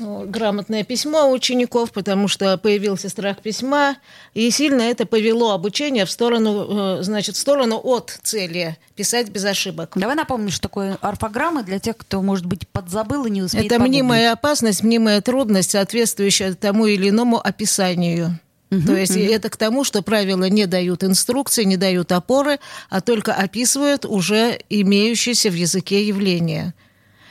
грамотное 0.00 0.84
письмо 0.84 1.30
учеников, 1.30 1.92
потому 1.92 2.28
что 2.28 2.56
появился 2.58 3.08
страх 3.08 3.40
письма, 3.40 3.96
и 4.34 4.50
сильно 4.50 4.82
это 4.82 5.06
повело 5.06 5.52
обучение 5.52 6.04
в 6.04 6.10
сторону, 6.10 6.98
э, 6.98 7.02
значит, 7.02 7.36
в 7.36 7.38
сторону 7.38 7.80
от 7.82 8.18
цели 8.22 8.76
писать 8.94 9.28
без 9.30 9.44
ошибок. 9.44 9.92
Давай 9.94 10.16
напомним, 10.16 10.50
что 10.50 10.62
такое 10.62 10.98
орфограмма 11.00 11.62
для 11.62 11.78
тех, 11.78 11.96
кто, 11.96 12.22
может 12.22 12.46
быть, 12.46 12.66
подзабыл 12.68 13.26
и 13.26 13.30
не 13.30 13.42
успеет 13.42 13.66
Это 13.66 13.76
погуглить. 13.76 14.02
мнимая 14.02 14.32
опасность, 14.32 14.82
мнимая 14.82 15.20
трудность, 15.20 15.70
соответствующая 15.70 16.54
тому 16.54 16.86
или 16.86 17.08
иному 17.08 17.38
описанию. 17.38 18.38
Угу, 18.70 18.82
То 18.82 18.96
есть 18.96 19.16
угу. 19.16 19.24
это 19.24 19.48
к 19.48 19.56
тому, 19.56 19.84
что 19.84 20.02
правила 20.02 20.44
не 20.48 20.66
дают 20.66 21.02
инструкции, 21.02 21.64
не 21.64 21.76
дают 21.76 22.12
опоры, 22.12 22.58
а 22.90 23.00
только 23.00 23.32
описывают 23.32 24.04
уже 24.04 24.58
имеющиеся 24.68 25.50
в 25.50 25.54
языке 25.54 26.06
явления. 26.06 26.74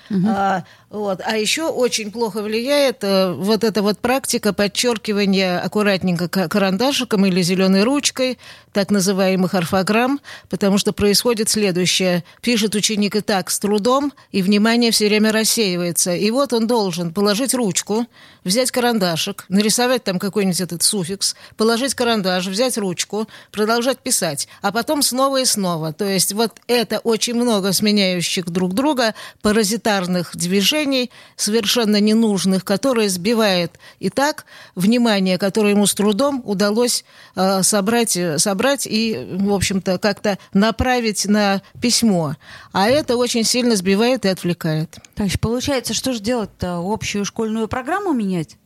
Угу. 0.10 0.28
А, 0.28 0.64
вот. 0.90 1.20
А 1.26 1.36
еще 1.36 1.64
очень 1.68 2.12
плохо 2.12 2.42
влияет 2.42 3.04
э, 3.04 3.34
вот 3.34 3.66
эта 3.66 3.82
вот 3.82 4.00
практика 4.00 4.54
подчеркивания 4.54 5.60
аккуратненько 5.60 6.30
карандашиком 6.30 7.26
или 7.26 7.42
зеленой 7.42 7.84
ручкой 7.84 8.38
так 8.72 8.90
называемых 8.90 9.54
орфограмм, 9.54 10.22
потому 10.50 10.78
что 10.78 10.94
происходит 10.94 11.50
следующее. 11.50 12.24
Пишет 12.42 12.74
ученик 12.74 13.18
и 13.18 13.22
так 13.22 13.50
с 13.50 13.60
трудом, 13.60 14.14
и 14.32 14.42
внимание 14.42 14.92
все 14.92 15.08
время 15.08 15.34
рассеивается. 15.34 16.14
И 16.14 16.32
вот 16.32 16.54
он 16.54 16.68
должен 16.68 17.12
положить 17.12 17.54
ручку, 17.54 18.06
взять 18.46 18.72
карандашик, 18.72 19.46
нарисовать 19.50 20.06
там 20.06 20.20
какой-нибудь 20.20 20.62
этот 20.62 20.84
суффикс, 20.84 21.36
положить 21.58 21.96
карандаш, 21.96 22.46
взять 22.46 22.78
ручку, 22.78 23.28
продолжать 23.52 23.98
писать, 24.00 24.48
а 24.62 24.72
потом 24.72 25.02
снова 25.02 25.42
и 25.42 25.46
снова. 25.46 25.92
То 25.92 26.06
есть 26.06 26.32
вот 26.32 26.52
это 26.68 27.00
очень 27.00 27.34
много 27.34 27.74
сменяющих 27.74 28.46
друг 28.46 28.74
друга 28.74 29.16
паразитарных 29.42 30.32
движений, 30.38 30.77
решений, 30.78 31.12
совершенно 31.36 32.00
ненужных, 32.00 32.64
которые 32.64 33.10
сбивает 33.10 33.72
и 34.00 34.10
так 34.10 34.46
внимание, 34.76 35.38
которое 35.38 35.72
ему 35.72 35.86
с 35.86 35.94
трудом 35.94 36.42
удалось 36.46 37.04
э, 37.36 37.64
собрать, 37.64 38.18
собрать 38.38 38.88
и, 38.88 39.28
в 39.32 39.54
общем-то, 39.54 39.98
как-то 39.98 40.38
направить 40.54 41.26
на 41.26 41.62
письмо. 41.82 42.36
А 42.72 42.90
это 42.90 43.18
очень 43.18 43.44
сильно 43.44 43.76
сбивает 43.76 44.26
и 44.26 44.30
отвлекает. 44.30 44.98
Есть 45.18 45.40
получается, 45.40 45.94
что 45.94 46.14
же 46.14 46.20
делать-то? 46.20 46.82
Общую 46.84 47.26
школьную 47.26 47.68
программу 47.68 48.14
менять? 48.14 48.58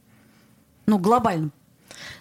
Ну, 0.86 0.98
глобально. 0.98 1.52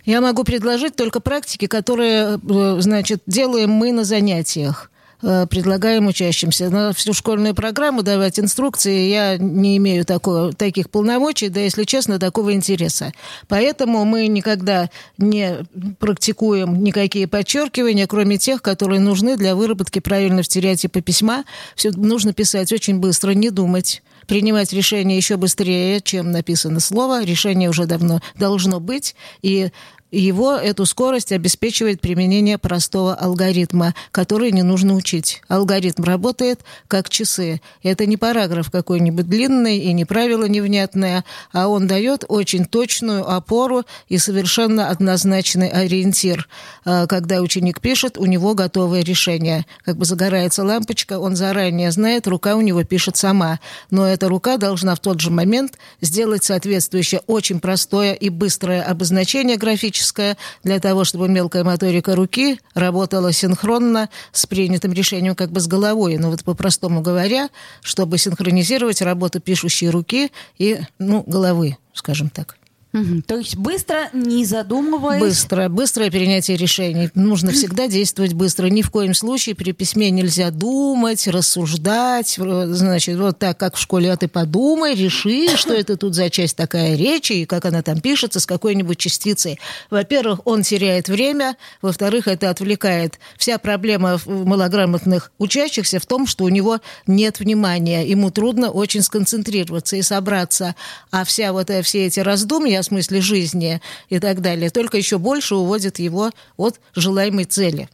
Я 0.04 0.20
могу 0.20 0.44
предложить 0.44 0.96
только 0.96 1.20
практики, 1.20 1.66
которые, 1.66 2.38
э, 2.38 2.76
значит, 2.80 3.22
делаем 3.26 3.70
мы 3.70 3.92
на 3.92 4.04
занятиях 4.04 4.86
э, 4.86 4.89
предлагаем 5.20 6.06
учащимся. 6.06 6.70
На 6.70 6.92
всю 6.92 7.12
школьную 7.12 7.54
программу 7.54 8.02
давать 8.02 8.38
инструкции 8.38 9.08
я 9.08 9.36
не 9.36 9.76
имею 9.76 10.04
такого, 10.04 10.52
таких 10.52 10.90
полномочий, 10.90 11.48
да, 11.48 11.60
если 11.60 11.84
честно, 11.84 12.18
такого 12.18 12.52
интереса. 12.54 13.12
Поэтому 13.48 14.04
мы 14.04 14.26
никогда 14.26 14.90
не 15.18 15.58
практикуем 15.98 16.82
никакие 16.82 17.26
подчеркивания, 17.26 18.06
кроме 18.06 18.38
тех, 18.38 18.62
которые 18.62 19.00
нужны 19.00 19.36
для 19.36 19.54
выработки 19.54 19.98
правильного 19.98 20.42
стереотипа 20.42 21.00
письма. 21.00 21.44
Все 21.76 21.90
нужно 21.90 22.32
писать 22.32 22.72
очень 22.72 22.98
быстро, 22.98 23.32
не 23.32 23.50
думать 23.50 24.02
принимать 24.30 24.72
решение 24.72 25.16
еще 25.16 25.36
быстрее, 25.36 26.00
чем 26.00 26.30
написано 26.30 26.78
слово. 26.78 27.24
Решение 27.24 27.68
уже 27.68 27.86
давно 27.86 28.20
должно 28.36 28.78
быть. 28.78 29.16
И 29.42 29.70
его 30.18 30.54
эту 30.54 30.86
скорость 30.86 31.30
обеспечивает 31.30 32.00
применение 32.00 32.58
простого 32.58 33.14
алгоритма, 33.14 33.94
который 34.10 34.50
не 34.50 34.62
нужно 34.62 34.94
учить. 34.94 35.42
Алгоритм 35.48 36.02
работает 36.02 36.60
как 36.88 37.08
часы. 37.08 37.60
Это 37.82 38.06
не 38.06 38.16
параграф 38.16 38.70
какой-нибудь 38.70 39.28
длинный 39.28 39.78
и 39.78 39.92
не 39.92 40.04
правило 40.04 40.46
невнятное, 40.46 41.24
а 41.52 41.68
он 41.68 41.86
дает 41.86 42.24
очень 42.26 42.64
точную 42.64 43.30
опору 43.30 43.84
и 44.08 44.18
совершенно 44.18 44.88
однозначный 44.88 45.68
ориентир. 45.68 46.48
А, 46.84 47.06
когда 47.06 47.40
ученик 47.40 47.80
пишет, 47.80 48.18
у 48.18 48.26
него 48.26 48.54
готовое 48.54 49.02
решение. 49.02 49.64
Как 49.84 49.96
бы 49.96 50.04
загорается 50.04 50.64
лампочка, 50.64 51.20
он 51.20 51.36
заранее 51.36 51.92
знает, 51.92 52.26
рука 52.26 52.56
у 52.56 52.60
него 52.60 52.82
пишет 52.82 53.16
сама. 53.16 53.60
Но 53.90 54.06
эта 54.06 54.28
рука 54.28 54.56
должна 54.56 54.96
в 54.96 55.00
тот 55.00 55.20
же 55.20 55.30
момент 55.30 55.78
сделать 56.00 56.42
соответствующее 56.42 57.22
очень 57.26 57.60
простое 57.60 58.14
и 58.14 58.28
быстрое 58.28 58.82
обозначение 58.82 59.56
графическое 59.56 59.99
техническая 60.00 60.36
для 60.64 60.80
того, 60.80 61.04
чтобы 61.04 61.28
мелкая 61.28 61.64
моторика 61.64 62.16
руки 62.16 62.58
работала 62.74 63.32
синхронно 63.32 64.08
с 64.32 64.46
принятым 64.46 64.92
решением 64.92 65.34
как 65.34 65.50
бы 65.50 65.60
с 65.60 65.66
головой. 65.66 66.16
Но 66.16 66.30
вот 66.30 66.44
по-простому 66.44 67.02
говоря, 67.02 67.48
чтобы 67.82 68.18
синхронизировать 68.18 69.02
работу 69.02 69.40
пишущей 69.40 69.90
руки 69.90 70.32
и 70.58 70.80
ну, 70.98 71.22
головы, 71.26 71.76
скажем 71.92 72.30
так. 72.30 72.56
То 72.92 73.36
есть 73.36 73.56
быстро, 73.56 74.10
не 74.12 74.44
задумываясь. 74.44 75.20
Быстро, 75.20 75.68
быстрое 75.68 76.10
принятие 76.10 76.56
решений. 76.56 77.10
Нужно 77.14 77.52
всегда 77.52 77.86
действовать 77.86 78.32
быстро. 78.32 78.66
Ни 78.66 78.82
в 78.82 78.90
коем 78.90 79.14
случае 79.14 79.54
при 79.54 79.70
письме 79.70 80.10
нельзя 80.10 80.50
думать, 80.50 81.28
рассуждать. 81.28 82.36
Значит, 82.36 83.16
вот 83.16 83.38
так, 83.38 83.58
как 83.58 83.76
в 83.76 83.80
школе, 83.80 84.10
а 84.10 84.16
ты 84.16 84.26
подумай, 84.26 84.96
реши, 84.96 85.56
что 85.56 85.72
это 85.72 85.96
тут 85.96 86.16
за 86.16 86.30
часть 86.30 86.56
такая 86.56 86.96
речи, 86.96 87.32
и 87.32 87.44
как 87.44 87.64
она 87.64 87.82
там 87.82 88.00
пишется, 88.00 88.40
с 88.40 88.46
какой-нибудь 88.46 88.98
частицей. 88.98 89.60
Во-первых, 89.88 90.40
он 90.44 90.62
теряет 90.62 91.08
время. 91.08 91.56
Во-вторых, 91.82 92.26
это 92.26 92.50
отвлекает. 92.50 93.20
Вся 93.36 93.58
проблема 93.58 94.18
малограмотных 94.26 95.30
учащихся 95.38 96.00
в 96.00 96.06
том, 96.06 96.26
что 96.26 96.44
у 96.44 96.48
него 96.48 96.80
нет 97.06 97.38
внимания. 97.38 98.04
Ему 98.04 98.32
трудно 98.32 98.70
очень 98.70 99.02
сконцентрироваться 99.02 99.94
и 99.94 100.02
собраться. 100.02 100.74
А 101.12 101.24
вся 101.24 101.52
вот 101.52 101.70
э, 101.70 101.82
все 101.82 102.06
эти 102.06 102.18
раздумья 102.18 102.79
о 102.80 102.82
смысле 102.82 103.20
жизни 103.20 103.80
и 104.08 104.18
так 104.18 104.40
далее, 104.40 104.70
только 104.70 104.96
еще 104.96 105.18
больше 105.18 105.54
уводит 105.54 105.98
его 105.98 106.30
от 106.56 106.80
желаемой 106.94 107.44
цели. 107.44 107.88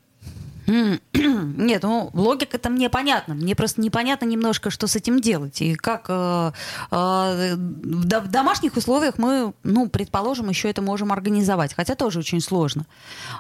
Нет, 0.67 1.83
ну 1.83 2.11
логика 2.13 2.57
это 2.57 2.71
мне 2.71 2.91
понятна. 2.91 3.35
Мне 3.35 3.55
просто 3.55 3.81
непонятно 3.81 4.27
немножко, 4.27 4.71
что 4.71 4.87
с 4.87 4.97
этим 4.97 5.21
делать. 5.21 5.63
И 5.63 5.75
как 5.77 6.07
э, 6.09 6.53
э, 6.91 7.55
в 7.55 8.29
домашних 8.29 8.77
условиях 8.77 9.19
мы, 9.19 9.53
ну, 9.63 9.89
предположим, 9.89 10.49
еще 10.49 10.69
это 10.69 10.83
можем 10.83 11.13
организовать. 11.13 11.75
Хотя 11.75 11.95
тоже 11.95 12.19
очень 12.19 12.41
сложно. 12.41 12.87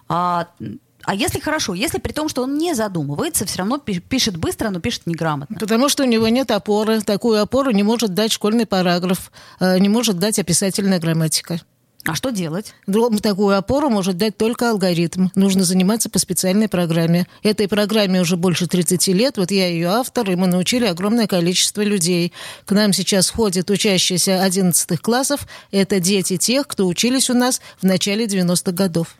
А, 0.08 0.48
а 1.06 1.14
если 1.14 1.38
хорошо, 1.38 1.72
если 1.74 1.98
при 1.98 2.12
том, 2.12 2.28
что 2.28 2.42
он 2.42 2.58
не 2.58 2.74
задумывается, 2.74 3.46
все 3.46 3.58
равно 3.58 3.78
пишет 3.78 4.36
быстро, 4.36 4.70
но 4.70 4.80
пишет 4.80 5.06
неграмотно. 5.06 5.56
Потому 5.58 5.88
что 5.88 6.02
у 6.02 6.06
него 6.06 6.26
нет 6.26 6.50
опоры. 6.50 7.00
Такую 7.00 7.40
опору 7.40 7.70
не 7.70 7.84
может 7.84 8.12
дать 8.12 8.32
школьный 8.32 8.66
параграф, 8.66 9.30
э, 9.60 9.78
не 9.78 9.88
может 9.88 10.18
дать 10.18 10.40
описательная 10.40 10.98
грамматика. 10.98 11.60
А 12.04 12.14
что 12.16 12.30
делать? 12.30 12.74
Такую 13.22 13.56
опору 13.56 13.88
может 13.88 14.16
дать 14.16 14.36
только 14.36 14.70
алгоритм. 14.70 15.28
Нужно 15.36 15.62
заниматься 15.62 16.10
по 16.10 16.18
специальной 16.18 16.68
программе. 16.68 17.28
Этой 17.44 17.68
программе 17.68 18.20
уже 18.20 18.36
больше 18.36 18.66
30 18.66 19.08
лет. 19.08 19.38
Вот 19.38 19.52
я 19.52 19.68
ее 19.68 19.88
автор, 19.88 20.28
и 20.30 20.34
мы 20.34 20.48
научили 20.48 20.86
огромное 20.86 21.28
количество 21.28 21.82
людей. 21.82 22.32
К 22.64 22.72
нам 22.72 22.92
сейчас 22.92 23.30
ходят 23.30 23.70
учащиеся 23.70 24.42
11 24.42 25.00
классов. 25.00 25.46
Это 25.70 26.00
дети 26.00 26.36
тех, 26.36 26.66
кто 26.66 26.86
учились 26.86 27.30
у 27.30 27.34
нас 27.34 27.60
в 27.80 27.84
начале 27.84 28.26
90-х 28.26 28.72
годов. 28.72 29.16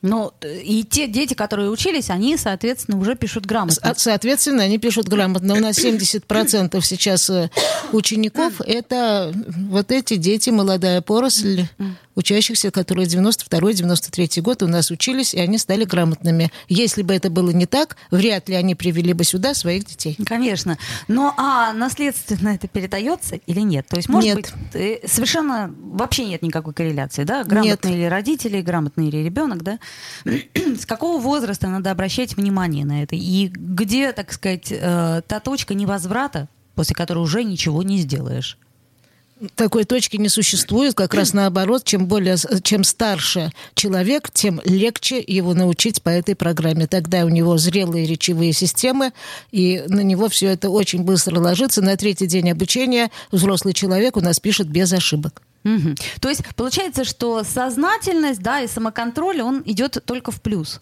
Ну, 0.00 0.32
и 0.44 0.84
те 0.84 1.08
дети, 1.08 1.34
которые 1.34 1.70
учились, 1.70 2.08
они, 2.10 2.36
соответственно, 2.36 2.98
уже 2.98 3.16
пишут 3.16 3.46
грамотно. 3.46 3.94
Соответственно, 3.96 4.62
они 4.62 4.78
пишут 4.78 5.08
грамотно. 5.08 5.54
У 5.54 5.60
нас 5.60 5.78
70% 5.84 6.80
сейчас 6.82 7.28
э, 7.30 7.50
учеников– 7.92 8.60
это 8.66 9.32
вот 9.68 9.90
эти 9.90 10.16
дети, 10.16 10.50
молодая 10.50 11.00
поросль, 11.02 11.64
учащихся, 12.18 12.72
которые 12.72 13.06
92-93 13.06 14.42
год 14.42 14.62
у 14.64 14.66
нас 14.66 14.90
учились, 14.90 15.34
и 15.34 15.38
они 15.38 15.56
стали 15.56 15.84
грамотными. 15.84 16.50
Если 16.68 17.02
бы 17.02 17.14
это 17.14 17.30
было 17.30 17.50
не 17.50 17.66
так, 17.66 17.96
вряд 18.10 18.48
ли 18.48 18.56
они 18.56 18.74
привели 18.74 19.12
бы 19.12 19.22
сюда 19.22 19.54
своих 19.54 19.84
детей. 19.84 20.18
Конечно. 20.26 20.78
Но 21.06 21.32
а 21.36 21.72
наследственно 21.72 22.48
это 22.48 22.66
передается 22.66 23.36
или 23.36 23.60
нет? 23.60 23.86
То 23.86 23.96
есть, 23.96 24.08
может 24.08 24.26
нет. 24.26 24.36
быть, 24.36 24.52
э, 24.74 25.06
совершенно 25.06 25.72
вообще 25.80 26.24
нет 26.24 26.42
никакой 26.42 26.74
корреляции, 26.74 27.22
да? 27.22 27.44
Грамотные 27.44 27.94
нет. 27.94 28.02
ли 28.02 28.08
родители, 28.08 28.60
грамотный 28.60 29.10
ли 29.10 29.22
ребенок, 29.22 29.62
да? 29.62 29.78
С 30.24 30.86
какого 30.86 31.20
возраста 31.20 31.68
надо 31.68 31.92
обращать 31.92 32.36
внимание 32.36 32.84
на 32.84 33.04
это? 33.04 33.14
И 33.14 33.46
где, 33.48 34.12
так 34.12 34.32
сказать, 34.32 34.72
э, 34.72 35.22
та 35.26 35.40
точка 35.40 35.74
невозврата, 35.74 36.48
после 36.74 36.96
которой 36.96 37.20
уже 37.20 37.44
ничего 37.44 37.84
не 37.84 37.98
сделаешь? 37.98 38.58
Такой 39.54 39.84
точки 39.84 40.16
не 40.16 40.28
существует, 40.28 40.94
как 40.94 41.14
раз 41.14 41.32
наоборот, 41.32 41.84
чем 41.84 42.06
более, 42.06 42.36
чем 42.62 42.84
старше 42.84 43.52
человек, 43.74 44.30
тем 44.32 44.60
легче 44.64 45.22
его 45.26 45.54
научить 45.54 46.02
по 46.02 46.08
этой 46.08 46.34
программе. 46.34 46.86
Тогда 46.86 47.24
у 47.24 47.28
него 47.28 47.56
зрелые 47.58 48.06
речевые 48.06 48.52
системы, 48.52 49.12
и 49.50 49.84
на 49.86 50.00
него 50.00 50.28
все 50.28 50.48
это 50.48 50.70
очень 50.70 51.02
быстро 51.02 51.40
ложится. 51.40 51.82
На 51.82 51.96
третий 51.96 52.26
день 52.26 52.50
обучения 52.50 53.10
взрослый 53.30 53.74
человек 53.74 54.16
у 54.16 54.20
нас 54.20 54.40
пишет 54.40 54.68
без 54.68 54.92
ошибок. 54.92 55.42
Угу. 55.64 55.94
То 56.20 56.28
есть 56.28 56.42
получается, 56.56 57.04
что 57.04 57.44
сознательность, 57.44 58.40
да, 58.40 58.60
и 58.60 58.68
самоконтроль, 58.68 59.40
он 59.42 59.62
идет 59.64 60.02
только 60.04 60.30
в 60.30 60.40
плюс. 60.40 60.80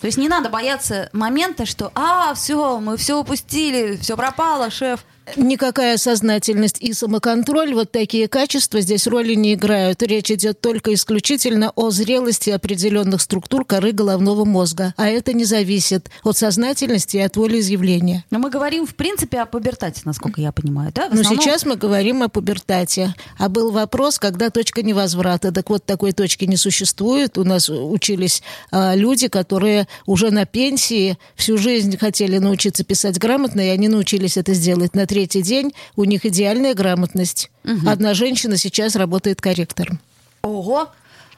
То 0.00 0.06
есть 0.06 0.18
не 0.18 0.28
надо 0.28 0.48
бояться 0.48 1.08
момента, 1.12 1.64
что 1.64 1.92
а, 1.94 2.34
все, 2.34 2.80
мы 2.80 2.96
все 2.96 3.20
упустили, 3.20 3.96
все 3.96 4.16
пропало, 4.16 4.68
шеф 4.70 5.04
никакая 5.36 5.96
сознательность 5.96 6.76
и 6.80 6.92
самоконтроль, 6.92 7.74
вот 7.74 7.90
такие 7.92 8.28
качества 8.28 8.80
здесь 8.80 9.06
роли 9.06 9.34
не 9.34 9.54
играют. 9.54 10.02
Речь 10.02 10.30
идет 10.30 10.60
только 10.60 10.94
исключительно 10.94 11.72
о 11.74 11.90
зрелости 11.90 12.50
определенных 12.50 13.20
структур 13.20 13.64
коры 13.64 13.92
головного 13.92 14.44
мозга. 14.44 14.94
А 14.96 15.08
это 15.08 15.32
не 15.32 15.44
зависит 15.44 16.10
от 16.24 16.36
сознательности 16.36 17.16
и 17.16 17.20
от 17.20 17.36
волеизъявления. 17.36 18.24
Но 18.30 18.38
мы 18.38 18.50
говорим, 18.50 18.86
в 18.86 18.94
принципе, 18.94 19.40
о 19.40 19.46
пубертате, 19.46 20.02
насколько 20.04 20.40
я 20.40 20.52
понимаю, 20.52 20.92
да? 20.94 21.06
Основном... 21.06 21.34
Но 21.34 21.40
сейчас 21.40 21.64
мы 21.64 21.76
говорим 21.76 22.22
о 22.22 22.28
пубертате. 22.28 23.14
А 23.38 23.48
был 23.48 23.70
вопрос, 23.70 24.18
когда 24.18 24.50
точка 24.50 24.82
невозврата. 24.82 25.52
Так 25.52 25.70
вот, 25.70 25.84
такой 25.84 26.12
точки 26.12 26.44
не 26.44 26.56
существует. 26.56 27.38
У 27.38 27.44
нас 27.44 27.68
учились 27.68 28.42
а, 28.70 28.94
люди, 28.94 29.28
которые 29.28 29.86
уже 30.06 30.30
на 30.30 30.46
пенсии 30.46 31.18
всю 31.34 31.58
жизнь 31.58 31.96
хотели 31.96 32.38
научиться 32.38 32.84
писать 32.84 33.18
грамотно, 33.18 33.60
и 33.60 33.68
они 33.68 33.88
научились 33.88 34.36
это 34.36 34.54
сделать 34.54 34.94
на 34.94 35.06
третий 35.12 35.42
день 35.42 35.74
у 35.94 36.04
них 36.04 36.24
идеальная 36.24 36.72
грамотность. 36.72 37.50
Угу. 37.64 37.86
Одна 37.86 38.14
женщина 38.14 38.56
сейчас 38.56 38.96
работает 38.96 39.42
корректором. 39.42 40.00
Ого! 40.40 40.88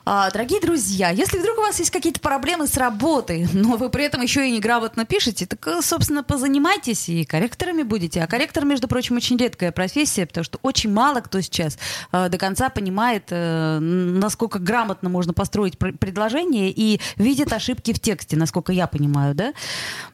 А, 0.07 0.31
дорогие 0.31 0.61
друзья, 0.61 1.09
если 1.09 1.39
вдруг 1.39 1.57
у 1.57 1.61
вас 1.63 1.79
есть 1.79 1.91
какие-то 1.91 2.21
проблемы 2.21 2.67
с 2.67 2.77
работой, 2.77 3.49
но 3.55 3.77
вы 3.77 3.89
при 3.89 4.05
этом 4.05 4.21
еще 4.21 4.47
и 4.47 4.51
неграмотно 4.51 5.07
пишете, 5.07 5.47
так, 5.47 5.67
э, 5.67 5.81
собственно, 5.81 6.23
позанимайтесь 6.23 7.09
и 7.09 7.25
корректорами 7.25 7.83
будете. 7.83 8.23
А 8.23 8.27
корректор, 8.27 8.67
между 8.67 8.87
прочим, 8.87 9.17
очень 9.17 9.39
редкая 9.39 9.73
профессия, 9.73 10.27
потому 10.27 10.45
что 10.45 10.59
очень 10.63 10.93
мало 10.93 11.21
кто 11.21 11.41
сейчас 11.41 11.79
э, 12.13 12.29
до 12.29 12.37
конца 12.37 12.69
понимает, 12.69 13.25
э, 13.31 13.79
насколько 13.79 14.59
грамотно 14.59 15.09
можно 15.09 15.33
построить 15.33 15.79
пр- 15.79 15.97
предложение 15.97 16.71
и 16.71 17.01
видит 17.17 17.51
ошибки 17.55 17.95
в 17.95 18.01
тексте, 18.01 18.37
насколько 18.37 18.73
я 18.73 18.87
понимаю, 18.87 19.35
да? 19.35 19.55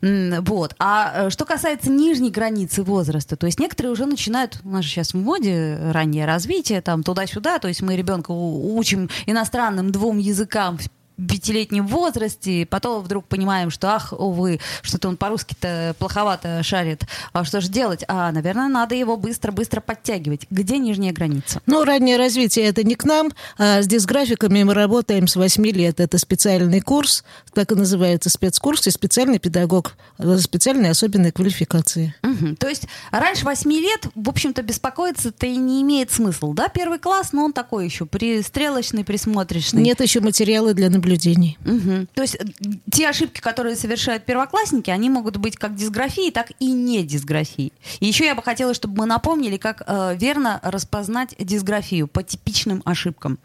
Вот. 0.01 0.77
А 0.79 1.27
э, 1.27 1.31
что 1.31 1.45
касается 1.45 1.91
нижней 1.91 2.31
границы 2.31 2.85
возраста, 2.85 3.35
то 3.35 3.47
есть 3.47 3.59
некоторые 3.59 3.91
уже 3.91 4.07
начинают, 4.07 4.61
у 4.63 4.71
нас 4.71 4.85
же 4.85 4.91
сейчас 4.91 5.15
в 5.15 5.17
моде 5.17 5.77
раннее 5.91 6.27
развитие, 6.27 6.81
там 6.81 7.03
туда-сюда, 7.03 7.59
то 7.59 7.67
есть 7.67 7.83
мы 7.83 7.97
ребенка 7.97 8.31
учим 8.31 9.11
иностранным 9.27 9.80
двум 9.89 10.19
языкам 10.19 10.79
пятилетнем 11.29 11.87
возрасте, 11.87 12.67
потом 12.67 13.03
вдруг 13.03 13.27
понимаем, 13.27 13.71
что, 13.71 13.95
ах, 13.95 14.13
увы, 14.17 14.61
что-то 14.83 15.09
он 15.09 15.17
по-русски-то 15.17 15.95
плоховато 15.99 16.63
шарит. 16.63 17.05
А 17.33 17.45
что 17.45 17.61
же 17.61 17.69
делать? 17.69 18.05
А, 18.09 18.31
наверное, 18.33 18.69
надо 18.69 18.95
его 18.95 19.17
быстро-быстро 19.17 19.81
подтягивать. 19.81 20.47
Где 20.51 20.79
нижняя 20.79 21.13
граница? 21.13 21.61
Ну, 21.67 21.85
раннее 21.85 22.17
развитие 22.17 22.67
это 22.67 22.83
не 22.85 22.95
к 22.95 23.05
нам, 23.05 23.31
а 23.59 23.83
с 23.83 23.87
дисграфиками 23.87 24.63
мы 24.63 24.75
работаем 24.75 25.27
с 25.27 25.37
8 25.37 25.67
лет. 25.67 26.01
Это 26.01 26.19
специальный 26.19 26.81
курс, 26.81 27.25
так 27.53 27.73
и 27.73 27.75
называется 27.75 28.31
спецкурс, 28.31 28.87
и 28.87 28.91
специальный 28.91 29.39
педагог, 29.39 29.97
э, 30.19 30.39
специальные 30.39 30.91
особенные 30.91 31.33
квалификации. 31.33 32.15
Мгм. 32.23 32.57
То 32.57 32.69
есть 32.69 32.87
раньше 33.11 33.45
8 33.45 33.71
лет, 33.73 34.07
в 34.15 34.29
общем-то, 34.29 34.63
беспокоиться-то 34.63 35.47
и 35.47 35.57
не 35.57 35.83
имеет 35.83 36.11
смысла, 36.11 36.55
да? 36.55 36.69
Первый 36.69 36.99
класс, 36.99 37.33
но 37.33 37.45
он 37.45 37.53
такой 37.53 37.85
еще 37.85 38.07
пристрелочный, 38.07 39.05
присмотричный. 39.05 39.83
Нет 39.83 40.01
еще 40.01 40.21
материала 40.21 40.75
для 40.75 40.89
наблюдений. 41.11 41.59
Мгм. 41.65 42.09
То 42.15 42.23
есть 42.23 42.37
э, 42.37 42.45
те 42.91 43.09
ошибки, 43.09 43.41
которые 43.41 43.77
совершают 43.77 44.25
первоклассники, 44.25 44.91
они 44.91 45.11
могут 45.11 45.37
быть 45.37 45.57
как 45.57 45.75
дисграфии, 45.75 46.31
так 46.31 46.53
и 46.59 46.73
не 46.73 47.03
дисграфии. 47.03 47.73
И 48.01 48.07
еще 48.07 48.25
я 48.25 48.35
бы 48.35 48.43
хотела, 48.43 48.75
чтобы 48.75 48.99
мы 48.99 49.07
напомнили, 49.07 49.57
как 49.57 49.83
э, 49.87 50.17
верно 50.19 50.61
распознать 50.63 51.35
дисграфию 51.39 52.07
по 52.07 52.23
типичным 52.23 52.83
ошибкам. 52.85 53.39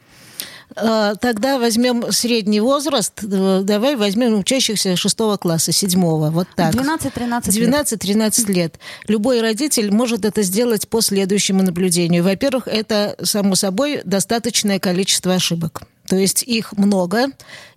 А, 0.76 1.16
Тогда 1.16 1.60
возьмем 1.60 2.12
средний 2.12 2.60
возраст, 2.60 3.24
э, 3.24 3.62
давай 3.64 3.96
возьмем 3.96 4.40
учащихся 4.40 4.96
шестого 4.96 5.38
класса, 5.38 5.72
седьмого, 5.72 6.30
вот 6.30 6.48
так. 6.56 6.74
12-13 6.74 7.60
лет. 7.60 7.92
12-13 7.92 8.52
лет. 8.52 8.80
Любой 9.08 9.42
родитель 9.42 9.92
может 9.92 10.26
это 10.26 10.42
сделать 10.44 10.88
по 10.88 11.02
следующему 11.02 11.64
наблюдению. 11.64 12.24
Во-первых, 12.24 12.68
это, 12.68 13.16
само 13.24 13.56
собой, 13.56 14.02
достаточное 14.06 14.80
количество 14.80 15.34
ошибок. 15.34 15.84
То 16.08 16.16
есть 16.16 16.44
их 16.44 16.74
много, 16.74 17.28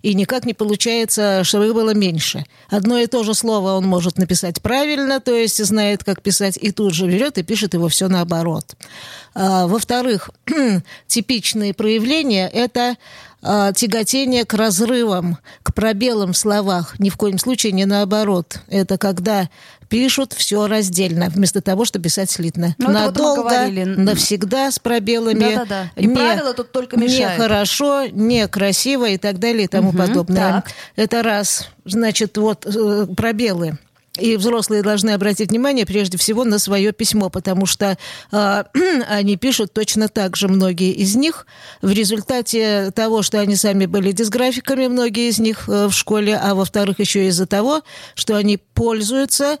и 0.01 0.13
никак 0.13 0.45
не 0.45 0.53
получается, 0.53 1.43
чтобы 1.43 1.67
их 1.67 1.73
было 1.73 1.93
меньше. 1.93 2.45
Одно 2.69 2.97
и 2.97 3.07
то 3.07 3.23
же 3.23 3.33
слово 3.33 3.71
он 3.73 3.85
может 3.85 4.17
написать 4.17 4.61
правильно, 4.61 5.19
то 5.19 5.35
есть 5.35 5.63
знает, 5.63 6.03
как 6.03 6.21
писать, 6.21 6.57
и 6.61 6.71
тут 6.71 6.93
же 6.93 7.07
берет 7.07 7.37
и 7.37 7.43
пишет 7.43 7.73
его 7.73 7.87
все 7.87 8.07
наоборот. 8.07 8.75
А, 9.33 9.67
Во-вторых, 9.67 10.29
типичные 11.07 11.73
проявления– 11.73 12.47
это 12.53 12.97
а, 13.41 13.71
тяготение 13.71 14.45
к 14.45 14.53
разрывам, 14.53 15.37
к 15.63 15.73
пробелам 15.73 16.33
в 16.33 16.37
словах. 16.37 16.99
Ни 16.99 17.09
в 17.09 17.17
коем 17.17 17.37
случае 17.37 17.71
не 17.71 17.85
наоборот. 17.85 18.59
Это 18.67 18.97
когда 18.97 19.49
пишут 19.89 20.33
все 20.33 20.67
раздельно, 20.67 21.29
вместо 21.29 21.61
того, 21.61 21.83
чтобы 21.85 22.03
писать 22.03 22.29
слитно. 22.29 22.75
Ну, 22.77 22.91
Надолго, 22.91 23.67
навсегда 23.67 24.71
с 24.71 24.79
пробелами. 24.79 25.55
Да-да-да. 25.55 25.91
И 25.95 26.07
правила 26.07 26.53
тут 26.53 26.71
только 26.71 26.97
мешают. 26.97 27.39
Нехорошо, 27.39 28.05
некрасиво 28.11 29.09
и 29.09 29.17
так 29.17 29.39
далее 29.39 29.65
и 29.65 29.67
тому 29.67 29.89
Мгм, 29.89 29.97
подобное. 29.97 30.51
так. 30.63 30.71
Это 30.95 31.23
раз. 31.23 31.69
Значит, 31.85 32.37
вот 32.37 32.65
э, 32.65 33.07
пробелы. 33.17 33.77
И 34.17 34.37
взрослые 34.37 34.81
должны 34.81 35.11
обратить 35.11 35.49
внимание 35.49 35.85
прежде 35.85 36.17
всего 36.17 36.43
на 36.43 36.59
свое 36.59 36.91
письмо, 36.91 37.29
потому 37.29 37.65
что 37.65 37.97
э, 38.31 38.63
они 39.07 39.37
пишут 39.37 39.73
точно 39.73 40.09
так 40.09 40.35
же, 40.35 40.47
многие 40.47 40.91
из 40.91 41.15
них. 41.15 41.45
В 41.81 41.91
результате 41.91 42.91
того, 42.91 43.21
что 43.21 43.39
они 43.39 43.55
сами 43.55 43.85
были 43.85 44.11
дисграфиками, 44.11 44.87
многие 44.87 45.29
из 45.29 45.39
них 45.39 45.69
э, 45.69 45.87
в 45.87 45.93
школе, 45.93 46.35
а 46.35 46.55
во-вторых, 46.55 46.99
еще 46.99 47.27
из-за 47.27 47.45
того, 47.45 47.83
что 48.15 48.35
они 48.35 48.57
пользуются 48.57 49.59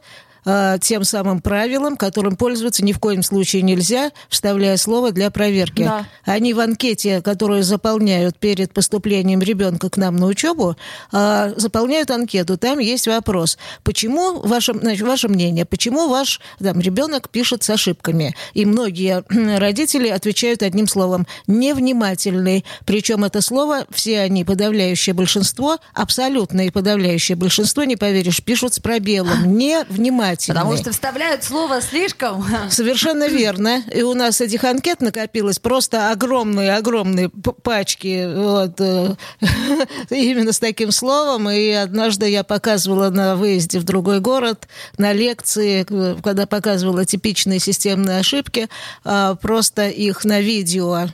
э, 0.49 0.77
тем 0.81 1.03
самым 1.03 1.41
правилом, 1.41 1.95
которым 1.95 2.35
пользоваться 2.35 2.83
ни 2.83 2.91
в 2.91 2.99
коем 2.99 3.23
случае 3.23 3.61
нельзя, 3.61 4.11
вставляя 4.29 4.77
слово 4.77 5.11
для 5.11 5.29
проверки. 5.29 5.83
Да. 5.83 6.05
Они 6.25 6.53
в 6.53 6.59
анкете, 6.59 7.21
которую 7.21 7.63
заполняют 7.63 8.37
перед 8.37 8.73
поступлением 8.73 9.41
ребенка 9.41 9.89
к 9.89 9.97
нам 9.97 10.15
на 10.15 10.25
учебу, 10.25 10.75
а, 11.11 11.53
заполняют 11.55 12.11
анкету. 12.11 12.57
Там 12.57 12.79
есть 12.79 13.07
вопрос. 13.07 13.57
Почему, 13.83 14.39
ваше, 14.39 14.73
значит, 14.73 15.05
ваше 15.05 15.27
мнение, 15.27 15.65
почему 15.65 16.07
ваш 16.09 16.41
там, 16.59 16.79
ребенок 16.79 17.29
пишет 17.29 17.63
с 17.63 17.69
ошибками? 17.69 18.35
И 18.53 18.65
многие 18.65 19.23
родители 19.57 20.07
отвечают 20.09 20.63
одним 20.63 20.87
словом 20.87 21.27
«невнимательный». 21.47 22.65
Причем 22.85 23.23
это 23.23 23.41
слово, 23.41 23.85
все 23.91 24.21
они, 24.21 24.43
подавляющее 24.43 25.13
большинство, 25.13 25.77
абсолютное 25.93 26.71
подавляющее 26.71 27.35
большинство, 27.35 27.83
не 27.83 27.95
поверишь, 27.95 28.43
пишут 28.43 28.73
с 28.73 28.79
пробелом 28.79 29.57
«невнимательный». 29.57 30.38
Потому 30.47 30.77
что 30.77 30.91
вставляют 30.91 31.43
слово 31.43 31.81
слишком... 31.81 32.45
Совершенно 32.69 33.27
верно. 33.27 33.83
И 33.93 34.01
у 34.01 34.13
нас 34.13 34.41
этих 34.41 34.63
анкет 34.63 35.01
накопилось 35.01 35.59
просто 35.59 36.11
огромные-огромные 36.11 37.29
пачки 37.29 38.27
вот, 38.33 38.79
э, 38.79 39.15
именно 40.09 40.53
с 40.53 40.59
таким 40.59 40.91
словом. 40.91 41.49
И 41.49 41.69
однажды 41.71 42.29
я 42.29 42.43
показывала 42.43 43.09
на 43.09 43.35
выезде 43.35 43.79
в 43.79 43.83
другой 43.83 44.19
город, 44.19 44.67
на 44.97 45.13
лекции, 45.13 45.85
э, 45.89 46.15
когда 46.23 46.45
показывала 46.45 47.05
типичные 47.05 47.59
системные 47.59 48.19
ошибки, 48.19 48.69
а, 49.03 49.35
просто 49.35 49.87
их 49.87 50.25
на 50.25 50.41
видео 50.41 51.07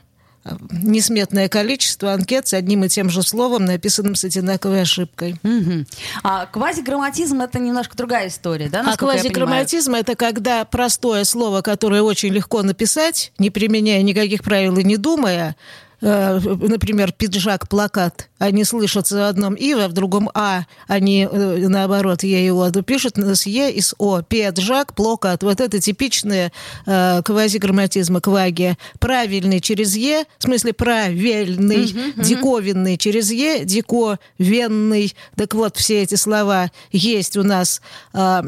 несметное 0.72 1.50
количество 1.50 2.14
анкет 2.14 2.48
с 2.48 2.54
одним 2.54 2.84
и 2.84 2.90
тем 2.90 3.10
же 3.10 3.24
словом, 3.24 3.66
написанным 3.66 4.16
с 4.16 4.24
одинаковой 4.24 4.82
ошибкой. 4.82 5.36
Мгм. 5.44 5.88
А 6.24 6.46
квазиграмматизм 6.46 7.42
это 7.42 7.60
немножко 7.60 7.98
другая 7.98 8.28
история, 8.28 8.70
да? 8.70 8.86
А 8.88 8.96
квазиграмматизм 8.96 9.96
это 9.96 10.16
когда 10.16 10.64
простое 10.66 11.24
слово, 11.24 11.62
которое 11.62 12.02
очень 12.02 12.30
легко 12.30 12.62
написать, 12.62 13.32
не 13.40 13.50
применяя 13.50 14.02
никаких 14.02 14.44
правил 14.44 14.78
и 14.78 14.84
не 14.84 14.98
думая, 14.98 15.56
например, 16.02 17.12
пиджак, 17.12 17.68
плакат, 17.68 18.30
они 18.38 18.64
слышатся 18.64 19.16
в 19.16 19.30
одном 19.30 19.54
«и», 19.54 19.72
а 19.72 19.88
в 19.88 19.94
другом 19.94 20.30
«а», 20.34 20.66
они 20.88 21.28
э, 21.30 21.68
наоборот 21.68 22.24
«е» 22.24 22.46
и 22.46 22.50
«о», 22.52 22.70
пишут 22.84 23.18
с 23.18 23.46
«е» 23.46 23.72
и 23.72 23.82
с 23.82 23.96
«о». 23.98 24.22
Пиджак, 24.22 24.94
плакат. 24.94 25.44
Вот 25.44 25.62
это 25.62 25.80
типичные 25.80 26.52
э, 26.86 27.22
квазиграмматизмы, 27.24 28.20
кваги. 28.22 28.78
Правильный 29.00 29.62
через 29.62 29.96
«е», 29.96 30.26
в 30.38 30.44
смысле 30.44 30.74
правильный, 30.74 31.96
диковинный 32.18 32.98
через 32.98 33.32
«е», 33.32 33.64
диковенный. 33.64 35.16
Так 35.36 35.54
вот, 35.54 35.78
все 35.78 36.04
эти 36.04 36.16
слова 36.16 36.72
есть 36.92 37.38
у 37.38 37.44
нас 37.44 37.82
э, 38.14 38.42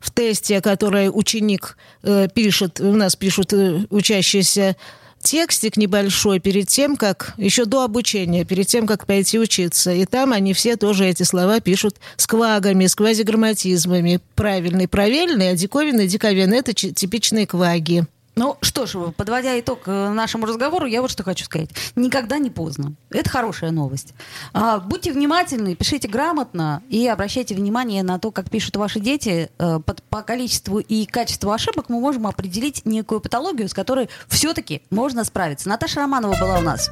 в 0.00 0.10
тесте, 0.10 0.60
который 0.60 1.10
ученик 1.12 1.76
э, 2.02 2.28
пишет, 2.32 2.80
у 2.80 2.92
нас 2.92 3.16
пишут 3.16 3.52
э, 3.52 3.86
учащиеся 3.90 4.76
текстик 5.22 5.76
небольшой 5.76 6.40
перед 6.40 6.68
тем, 6.68 6.96
как, 6.96 7.34
еще 7.36 7.64
до 7.64 7.84
обучения, 7.84 8.44
перед 8.44 8.66
тем, 8.66 8.86
как 8.86 9.06
пойти 9.06 9.38
учиться. 9.38 9.92
И 9.92 10.04
там 10.04 10.32
они 10.32 10.52
все 10.52 10.76
тоже 10.76 11.06
эти 11.06 11.22
слова 11.22 11.60
пишут 11.60 11.96
с 12.16 12.26
квагами, 12.26 12.86
с. 12.86 14.20
Правильный, 14.34 14.88
правильный, 14.88 15.50
а 15.50 15.54
диковинный, 15.54 16.08
диковинный. 16.08 16.58
Это 16.58 16.74
типичные 16.74 17.46
кваги. 17.46 18.04
Ну 18.34 18.56
что 18.62 18.86
ж, 18.86 18.96
подводя 19.14 19.60
итог 19.60 19.80
э, 19.86 20.08
нашему 20.10 20.46
разговору, 20.46 20.86
я 20.86 21.02
вот 21.02 21.10
что 21.10 21.22
хочу 21.22 21.44
сказать. 21.44 21.68
Никогда 21.96 22.38
не 22.38 22.48
поздно. 22.48 22.94
Это 23.10 23.28
хорошая 23.28 23.72
новость. 23.72 24.14
А, 24.54 24.78
будьте 24.80 25.12
внимательны, 25.12 25.74
пишите 25.74 26.08
грамотно 26.08 26.82
и 26.88 27.06
обращайте 27.08 27.54
внимание 27.54 28.02
на 28.02 28.18
то, 28.18 28.30
как 28.30 28.48
пишут 28.48 28.76
ваши 28.76 29.00
дети. 29.00 29.50
Э, 29.58 29.80
под- 29.84 30.02
по 30.04 30.22
количеству 30.22 30.78
и 30.78 31.04
качеству 31.04 31.50
ошибок 31.52 31.90
мы 31.90 32.00
можем 32.00 32.26
определить 32.26 32.86
некую 32.86 33.20
патологию, 33.20 33.68
с 33.68 33.74
которой 33.74 34.08
все-таки 34.28 34.80
можно 34.88 35.24
справиться. 35.24 35.68
Наташа 35.68 36.00
Романова 36.00 36.34
была 36.40 36.58
у 36.58 36.62
нас. 36.62 36.90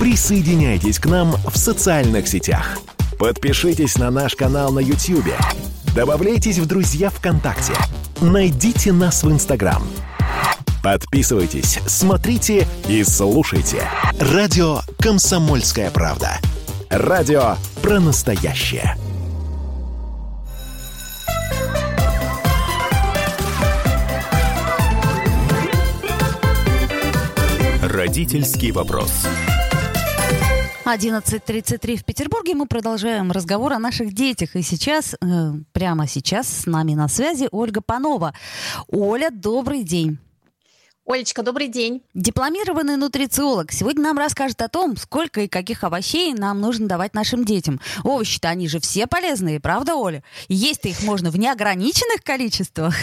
Присоединяйтесь 0.00 0.98
к 0.98 1.06
нам 1.06 1.32
в 1.32 1.56
социальных 1.58 2.28
сетях. 2.28 2.78
Подпишитесь 3.18 3.96
на 3.98 4.10
наш 4.10 4.34
канал 4.36 4.72
на 4.72 4.78
YouTube. 4.80 5.34
Добавляйтесь 5.96 6.58
в 6.58 6.66
друзья 6.66 7.08
ВКонтакте. 7.08 7.72
Найдите 8.20 8.92
нас 8.92 9.24
в 9.24 9.32
Инстаграм. 9.32 9.82
Подписывайтесь, 10.82 11.80
смотрите 11.86 12.68
и 12.86 13.02
слушайте. 13.02 13.82
Радио 14.20 14.80
«Комсомольская 14.98 15.90
правда». 15.90 16.32
Радио 16.90 17.56
про 17.82 17.98
настоящее. 17.98 18.94
Родительский 27.82 28.70
вопрос. 28.70 29.26
11.33 30.86 31.96
в 31.96 32.04
Петербурге. 32.04 32.54
Мы 32.54 32.66
продолжаем 32.66 33.32
разговор 33.32 33.72
о 33.72 33.80
наших 33.80 34.14
детях. 34.14 34.54
И 34.54 34.62
сейчас, 34.62 35.14
э, 35.14 35.52
прямо 35.72 36.06
сейчас 36.06 36.46
с 36.48 36.66
нами 36.66 36.94
на 36.94 37.08
связи 37.08 37.48
Ольга 37.50 37.80
Панова. 37.80 38.34
Оля, 38.86 39.30
добрый 39.32 39.82
день. 39.82 40.18
Олечка, 41.04 41.42
добрый 41.42 41.66
день. 41.66 42.02
Дипломированный 42.14 42.96
нутрициолог 42.96 43.72
сегодня 43.72 44.04
нам 44.04 44.18
расскажет 44.18 44.62
о 44.62 44.68
том, 44.68 44.96
сколько 44.96 45.40
и 45.40 45.48
каких 45.48 45.82
овощей 45.82 46.34
нам 46.34 46.60
нужно 46.60 46.86
давать 46.86 47.14
нашим 47.14 47.44
детям. 47.44 47.80
Овощи-то 48.04 48.48
они 48.48 48.68
же 48.68 48.78
все 48.78 49.08
полезные, 49.08 49.58
правда, 49.58 49.96
Оля? 49.96 50.22
Есть-то 50.48 50.86
их 50.86 51.02
можно 51.02 51.30
в 51.30 51.36
неограниченных 51.36 52.22
количествах. 52.22 52.94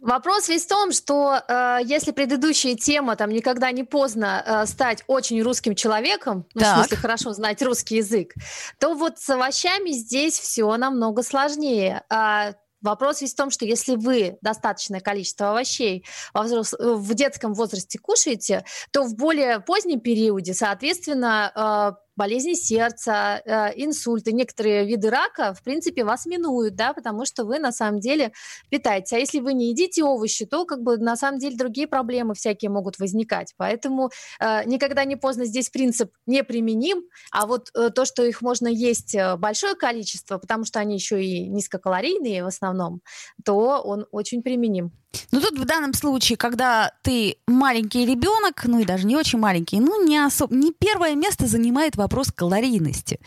Вопрос 0.00 0.48
весь 0.48 0.64
в 0.64 0.68
том, 0.68 0.92
что 0.92 1.40
э, 1.46 1.78
если 1.84 2.12
предыдущая 2.12 2.74
тема 2.74 3.16
там 3.16 3.30
никогда 3.30 3.70
не 3.72 3.84
поздно 3.84 4.42
э, 4.44 4.66
стать 4.66 5.04
очень 5.06 5.42
русским 5.42 5.74
человеком, 5.74 6.46
ну, 6.54 6.62
в 6.62 6.66
смысле 6.66 6.96
хорошо 6.96 7.32
знать 7.32 7.62
русский 7.62 7.96
язык, 7.96 8.34
то 8.78 8.94
вот 8.94 9.18
с 9.18 9.28
овощами 9.30 9.90
здесь 9.90 10.38
все 10.38 10.76
намного 10.76 11.22
сложнее. 11.22 12.02
А 12.10 12.54
Вопрос 12.80 13.20
весь 13.20 13.32
в 13.32 13.36
том, 13.36 13.50
что 13.50 13.64
если 13.64 13.96
вы 13.96 14.38
достаточное 14.40 15.00
количество 15.00 15.50
овощей 15.50 16.06
во 16.32 16.42
взрос... 16.42 16.74
в 16.78 17.14
детском 17.14 17.54
возрасте 17.54 17.98
кушаете, 17.98 18.64
то 18.92 19.02
в 19.02 19.16
более 19.16 19.58
позднем 19.58 20.00
периоде, 20.00 20.54
соответственно, 20.54 21.96
э, 21.96 22.07
болезни 22.18 22.54
сердца, 22.54 23.40
э, 23.44 23.72
инсульты, 23.76 24.32
некоторые 24.32 24.84
виды 24.84 25.08
рака, 25.08 25.54
в 25.54 25.62
принципе, 25.62 26.04
вас 26.04 26.26
минуют, 26.26 26.74
да, 26.74 26.92
потому 26.92 27.24
что 27.24 27.44
вы 27.44 27.60
на 27.60 27.72
самом 27.72 28.00
деле 28.00 28.32
питаетесь. 28.68 29.12
А 29.12 29.18
если 29.18 29.38
вы 29.40 29.54
не 29.54 29.70
едите 29.70 30.02
овощи, 30.02 30.44
то 30.44 30.66
как 30.66 30.82
бы 30.82 30.98
на 30.98 31.16
самом 31.16 31.38
деле 31.38 31.56
другие 31.56 31.86
проблемы 31.86 32.34
всякие 32.34 32.70
могут 32.70 32.98
возникать. 32.98 33.54
Поэтому 33.56 34.10
э, 34.40 34.64
никогда 34.66 35.04
не 35.04 35.16
поздно 35.16 35.44
здесь 35.46 35.70
принцип 35.70 36.10
не 36.26 36.42
применим, 36.42 37.04
а 37.30 37.46
вот 37.46 37.70
э, 37.74 37.90
то, 37.90 38.04
что 38.04 38.24
их 38.24 38.42
можно 38.42 38.66
есть 38.68 39.14
э, 39.14 39.36
большое 39.36 39.76
количество, 39.76 40.38
потому 40.38 40.64
что 40.64 40.80
они 40.80 40.94
еще 40.94 41.24
и 41.24 41.48
низкокалорийные 41.48 42.42
в 42.42 42.48
основном, 42.48 43.00
то 43.44 43.80
он 43.80 44.06
очень 44.10 44.42
применим. 44.42 44.92
Ну 45.32 45.40
тут 45.40 45.58
в 45.58 45.64
данном 45.64 45.94
случае, 45.94 46.36
когда 46.36 46.92
ты 47.02 47.36
маленький 47.46 48.04
ребенок, 48.04 48.64
ну 48.64 48.80
и 48.80 48.84
даже 48.84 49.06
не 49.06 49.16
очень 49.16 49.38
маленький, 49.38 49.80
ну 49.80 50.04
не 50.04 50.18
особо, 50.18 50.54
не 50.54 50.72
первое 50.72 51.14
место 51.14 51.46
занимает 51.46 51.96
вопрос 51.96 52.30
калорийности, 52.30 53.20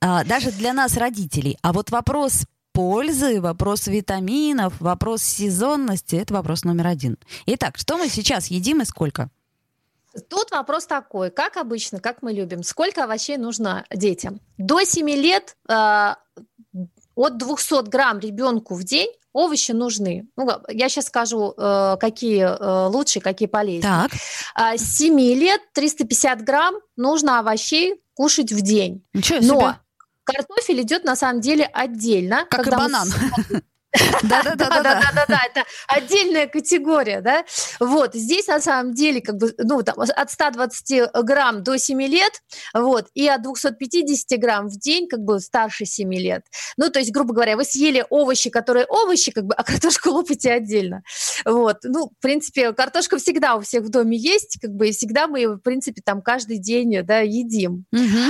а, 0.00 0.24
даже 0.24 0.50
для 0.50 0.72
нас 0.72 0.96
родителей. 0.96 1.56
А 1.62 1.72
вот 1.72 1.90
вопрос 1.90 2.44
пользы, 2.72 3.40
вопрос 3.40 3.86
витаминов, 3.86 4.80
вопрос 4.80 5.22
сезонности– 5.22 6.16
это 6.16 6.34
вопрос 6.34 6.64
номер 6.64 6.88
один. 6.88 7.18
Итак, 7.46 7.78
что 7.78 7.98
мы 7.98 8.08
сейчас 8.08 8.48
едим 8.48 8.82
и 8.82 8.84
сколько? 8.84 9.30
Тут 10.28 10.50
вопрос 10.50 10.86
такой, 10.86 11.30
как 11.30 11.56
обычно, 11.56 11.98
как 11.98 12.20
мы 12.20 12.32
любим, 12.32 12.62
сколько 12.62 13.04
овощей 13.04 13.38
нужно 13.38 13.86
детям? 13.90 14.40
До 14.58 14.82
7 14.84 15.08
лет 15.08 15.56
э, 15.68 16.14
от 17.14 17.36
200 17.36 17.88
грамм 17.88 18.18
ребенку 18.18 18.74
в 18.74 18.84
день 18.84 19.10
овощи 19.32 19.72
нужны. 19.72 20.26
Ну, 20.36 20.48
я 20.68 20.88
сейчас 20.88 21.06
скажу, 21.06 21.54
э, 21.56 21.96
какие 21.98 22.44
э, 22.44 22.86
лучше, 22.88 23.20
какие 23.20 23.48
полезнее. 23.48 23.82
Так. 23.82 24.12
А, 24.54 24.76
с 24.76 24.98
7 24.98 25.18
лет 25.18 25.60
350 25.72 26.42
грамм 26.42 26.76
нужно 26.96 27.38
овощей 27.38 28.02
кушать 28.14 28.52
в 28.52 28.60
день. 28.60 29.04
Ничего 29.14 29.40
себе. 29.40 29.52
Но 29.52 29.76
картофель 30.24 30.82
идет 30.82 31.04
на 31.04 31.16
самом 31.16 31.40
деле 31.40 31.64
отдельно. 31.64 32.46
Как 32.50 32.66
и 32.66 32.70
банан. 32.70 33.08
Мы 33.50 33.62
Да-да-да, 34.22 35.40
это 35.46 35.64
отдельная 35.88 36.46
категория, 36.46 37.20
да. 37.20 37.44
Вот, 37.78 38.14
здесь 38.14 38.46
на 38.46 38.60
самом 38.60 38.94
деле 38.94 39.20
как 39.20 39.36
бы, 39.36 39.54
ну, 39.58 39.82
там, 39.82 40.00
от 40.00 40.30
120 40.30 41.10
грамм 41.22 41.62
до 41.62 41.78
7 41.78 42.02
лет, 42.02 42.32
вот, 42.74 43.06
и 43.14 43.28
от 43.28 43.42
250 43.42 44.38
грамм 44.38 44.68
в 44.68 44.78
день, 44.78 45.08
как 45.08 45.20
бы, 45.20 45.40
старше 45.40 45.84
7 45.84 46.12
лет. 46.14 46.42
Ну, 46.76 46.90
то 46.90 46.98
есть, 46.98 47.12
грубо 47.12 47.34
говоря, 47.34 47.56
вы 47.56 47.64
съели 47.64 48.04
овощи, 48.10 48.50
которые 48.50 48.86
овощи, 48.86 49.30
как 49.30 49.44
бы, 49.44 49.54
а 49.54 49.62
картошку 49.62 50.10
лупите 50.10 50.50
отдельно. 50.52 51.02
Вот, 51.44 51.78
ну, 51.84 52.06
в 52.06 52.22
принципе, 52.22 52.72
картошка 52.72 53.18
всегда 53.18 53.56
у 53.56 53.60
всех 53.60 53.84
в 53.84 53.90
доме 53.90 54.16
есть, 54.16 54.58
как 54.60 54.70
бы, 54.70 54.88
и 54.88 54.92
всегда 54.92 55.26
мы 55.26 55.42
в 55.56 55.58
принципе, 55.58 56.02
там 56.04 56.22
каждый 56.22 56.58
день, 56.58 57.02
да, 57.04 57.20
едим. 57.20 57.84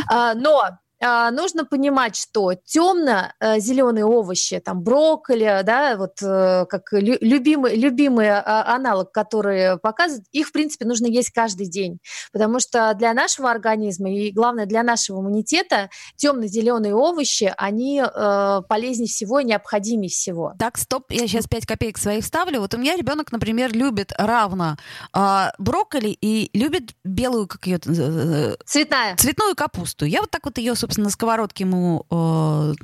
А, 0.08 0.34
но 0.34 0.62
нужно 1.02 1.64
понимать, 1.64 2.16
что 2.16 2.54
темно-зеленые 2.54 4.04
э, 4.04 4.08
овощи, 4.08 4.60
там 4.60 4.82
брокколи, 4.82 5.62
да, 5.64 5.96
вот 5.96 6.22
э, 6.22 6.66
как 6.68 6.92
любимый, 6.92 7.76
любимый 7.76 8.30
а, 8.30 8.74
аналог, 8.74 9.10
который 9.10 9.78
показывают, 9.78 10.26
их, 10.32 10.48
в 10.48 10.52
принципе, 10.52 10.84
нужно 10.84 11.06
есть 11.06 11.30
каждый 11.30 11.66
день, 11.66 11.98
потому 12.32 12.60
что 12.60 12.94
для 12.94 13.14
нашего 13.14 13.50
организма 13.50 14.12
и, 14.12 14.30
главное, 14.30 14.66
для 14.66 14.82
нашего 14.82 15.20
иммунитета 15.20 15.90
темно-зеленые 16.16 16.94
овощи, 16.94 17.52
они 17.56 18.02
э, 18.02 18.62
полезнее 18.68 19.08
всего 19.08 19.40
и 19.40 19.44
необходимее 19.44 20.08
всего. 20.08 20.54
Так, 20.58 20.78
стоп, 20.78 21.10
я 21.10 21.26
сейчас 21.26 21.46
5 21.46 21.66
копеек 21.66 21.98
своих 21.98 22.24
вставлю. 22.24 22.60
Вот 22.60 22.74
у 22.74 22.78
меня 22.78 22.96
ребенок, 22.96 23.32
например, 23.32 23.72
любит 23.72 24.12
равно 24.16 24.76
э, 25.14 25.46
брокколи 25.58 26.16
и 26.20 26.50
любит 26.56 26.94
белую, 27.04 27.48
как 27.48 27.66
ее... 27.66 27.78
Цветная. 27.78 29.16
Цветную 29.16 29.56
капусту. 29.56 30.04
Я 30.04 30.20
вот 30.20 30.30
так 30.30 30.44
вот 30.44 30.58
ее, 30.58 30.74
собственно, 30.74 30.91
собственно, 30.92 31.06
на 31.06 31.10
сковородке 31.10 31.64
ему 31.64 32.04
э, 32.10 32.74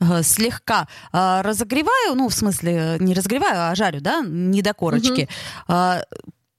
э, 0.00 0.22
слегка 0.22 0.86
э, 1.12 1.40
разогреваю, 1.42 2.14
ну, 2.14 2.28
в 2.28 2.34
смысле, 2.34 2.96
не 3.00 3.14
разогреваю, 3.14 3.70
а 3.70 3.74
жарю, 3.74 4.00
да, 4.00 4.22
не 4.24 4.62
до 4.62 4.74
корочки. 4.74 5.28
Угу. 5.68 5.74
Э, 5.76 6.02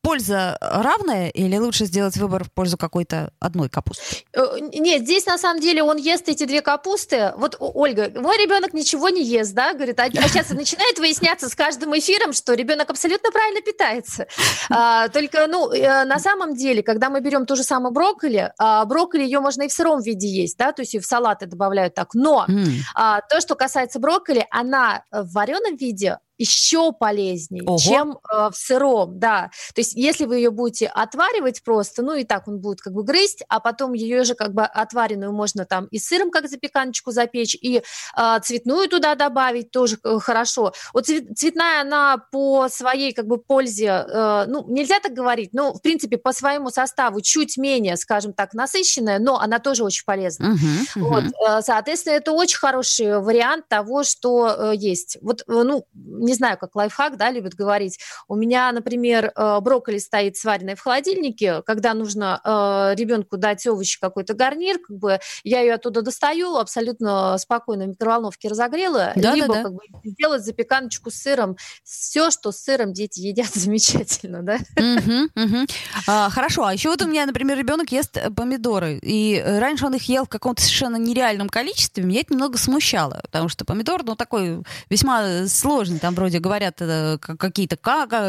польза 0.01 0.57
равная 0.61 1.29
или 1.29 1.57
лучше 1.57 1.85
сделать 1.85 2.15
выбор 2.17 2.43
в 2.43 2.51
пользу 2.51 2.77
какой-то 2.77 3.31
одной 3.39 3.69
капусты? 3.69 4.23
Э, 4.33 4.59
нет, 4.59 5.03
здесь 5.03 5.25
на 5.25 5.37
самом 5.37 5.61
деле 5.61 5.83
он 5.83 5.97
ест 5.97 6.29
эти 6.29 6.45
две 6.45 6.61
капусты. 6.61 7.33
Вот, 7.37 7.55
Ольга, 7.59 8.11
мой 8.15 8.37
ребенок 8.37 8.73
ничего 8.73 9.09
не 9.09 9.23
ест, 9.23 9.53
да, 9.53 9.73
говорит, 9.73 9.99
а, 9.99 10.05
а 10.05 10.27
сейчас 10.27 10.49
начинает 10.49 10.99
выясняться 10.99 11.49
с 11.49 11.55
каждым 11.55 11.97
эфиром, 11.97 12.33
что 12.33 12.53
ребенок 12.53 12.89
абсолютно 12.89 13.31
правильно 13.31 13.61
питается. 13.61 14.27
А, 14.71 15.09
только, 15.09 15.47
ну, 15.47 15.71
э, 15.71 16.05
на 16.05 16.19
самом 16.19 16.55
деле, 16.55 16.83
когда 16.83 17.09
мы 17.09 17.21
берем 17.21 17.45
ту 17.45 17.55
же 17.55 17.63
самую 17.63 17.91
брокколи, 17.91 18.53
а, 18.59 18.85
брокколи 18.85 19.23
ее 19.23 19.39
можно 19.39 19.63
и 19.63 19.67
в 19.67 19.73
сыром 19.73 19.99
виде 20.01 20.27
есть, 20.27 20.57
да, 20.57 20.71
то 20.71 20.83
есть 20.83 20.93
и 20.93 20.99
в 20.99 21.05
салаты 21.05 21.47
добавляют 21.47 21.95
так. 21.95 22.13
Но 22.13 22.45
mm. 22.47 22.67
а, 22.93 23.21
то, 23.21 23.41
что 23.41 23.55
касается 23.55 23.99
брокколи, 23.99 24.45
она 24.51 25.03
в 25.11 25.33
вареном 25.33 25.75
виде 25.75 26.19
еще 26.39 26.93
полезнее, 26.93 27.63
Ого. 27.65 27.77
чем 27.77 28.19
э, 28.31 28.49
в 28.49 28.55
сыром, 28.55 29.19
да. 29.19 29.51
То 29.75 29.81
есть 29.81 29.93
если 29.93 30.25
вы 30.25 30.37
ее 30.37 30.51
будете 30.51 30.87
отваривать 30.87 31.61
просто, 31.63 32.01
ну 32.01 32.15
и 32.15 32.23
так 32.23 32.47
он 32.47 32.59
будет 32.59 32.81
как 32.81 32.93
бы 32.93 33.03
грызть, 33.03 33.43
а 33.49 33.59
потом 33.59 33.93
ее 33.93 34.23
же 34.23 34.35
как 34.35 34.53
бы 34.53 34.63
отваренную 34.63 35.33
можно 35.33 35.65
там 35.65 35.85
и 35.87 35.99
сыром 35.99 36.31
как 36.31 36.49
запеканочку 36.49 37.11
запечь, 37.11 37.55
и 37.55 37.83
э, 38.17 38.39
цветную 38.41 38.87
туда 38.87 39.15
добавить 39.15 39.71
тоже 39.71 39.97
э, 40.03 40.19
хорошо. 40.19 40.73
Вот 40.93 41.05
цвет, 41.05 41.37
цветная 41.37 41.81
она 41.81 42.17
по 42.31 42.69
своей 42.69 43.13
как 43.13 43.27
бы 43.27 43.37
пользе, 43.37 44.05
э, 44.07 44.45
ну 44.47 44.65
нельзя 44.69 44.99
так 45.01 45.13
говорить, 45.13 45.53
но 45.53 45.73
в 45.73 45.81
принципе 45.81 46.17
по 46.17 46.31
своему 46.31 46.69
составу 46.69 47.19
чуть 47.21 47.57
менее, 47.57 47.97
скажем 47.97 48.33
так, 48.33 48.53
насыщенная, 48.53 49.19
но 49.19 49.39
она 49.39 49.59
тоже 49.59 49.83
очень 49.83 50.03
полезна. 50.05 50.55
Uh-huh. 50.55 51.01
Вот, 51.01 51.23
э, 51.25 51.61
соответственно, 51.61 52.13
это 52.13 52.31
очень 52.31 52.57
хороший 52.57 53.19
вариант 53.19 53.67
того, 53.67 54.03
что 54.03 54.47
э, 54.47 54.75
есть. 54.75 55.17
Вот, 55.21 55.41
э, 55.41 55.43
ну 55.47 55.85
не 56.29 56.35
знаю, 56.35 56.57
как 56.57 56.75
лайфхак, 56.75 57.17
да, 57.17 57.31
любят 57.31 57.55
говорить. 57.55 57.99
У 58.27 58.35
меня, 58.35 58.71
например, 58.71 59.31
э, 59.35 59.59
брокколи 59.61 59.97
стоит 59.97 60.37
сваренный 60.37 60.75
в 60.75 60.81
холодильнике, 60.81 61.63
когда 61.63 61.95
нужно 61.95 62.39
э, 62.43 62.95
ребенку 62.95 63.37
дать 63.37 63.65
овощи 63.65 63.99
какой-то 63.99 64.35
гарнир, 64.35 64.77
как 64.77 64.95
бы 64.95 65.19
я 65.43 65.61
ее 65.61 65.73
оттуда 65.73 66.03
достаю, 66.03 66.55
абсолютно 66.57 67.35
спокойно 67.39 67.85
в 67.85 67.87
микроволновке 67.89 68.47
разогрела, 68.47 69.13
да, 69.15 69.33
либо 69.33 69.47
да, 69.47 69.53
да. 69.53 69.63
как 69.63 69.73
бы 69.73 69.81
сделать 70.03 70.45
запеканочку 70.45 71.09
с 71.09 71.15
сыром. 71.15 71.57
Все, 71.83 72.29
что 72.29 72.51
с 72.51 72.59
сыром 72.59 72.93
дети 72.93 73.21
едят, 73.21 73.49
замечательно, 73.53 74.43
да? 74.43 74.57
Угу, 74.77 75.43
угу. 75.43 75.65
А, 76.07 76.29
хорошо, 76.29 76.65
а 76.65 76.73
еще 76.73 76.89
вот 76.89 77.01
у 77.01 77.07
меня, 77.07 77.25
например, 77.25 77.57
ребенок 77.57 77.91
ест 77.91 78.17
э, 78.17 78.29
помидоры, 78.29 78.99
и 79.01 79.43
раньше 79.43 79.87
он 79.87 79.95
их 79.95 80.03
ел 80.03 80.25
в 80.25 80.29
каком-то 80.29 80.61
совершенно 80.61 80.97
нереальном 80.97 81.49
количестве, 81.49 82.03
меня 82.03 82.21
это 82.21 82.33
немного 82.33 82.59
смущало, 82.59 83.19
потому 83.23 83.49
что 83.49 83.65
помидор, 83.65 84.03
ну, 84.03 84.15
такой 84.15 84.63
весьма 84.91 85.47
сложный, 85.47 85.97
там 85.97 86.13
вроде 86.19 86.39
говорят, 86.39 86.81
э, 86.81 87.17
какие-то 87.17 87.77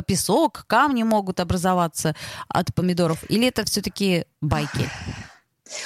песок, 0.03 0.65
камни 0.67 1.03
могут 1.03 1.41
образоваться 1.41 2.15
от 2.49 2.75
помидоров? 2.75 3.25
Или 3.29 3.49
это 3.49 3.65
все-таки 3.65 4.25
байки? 4.41 4.89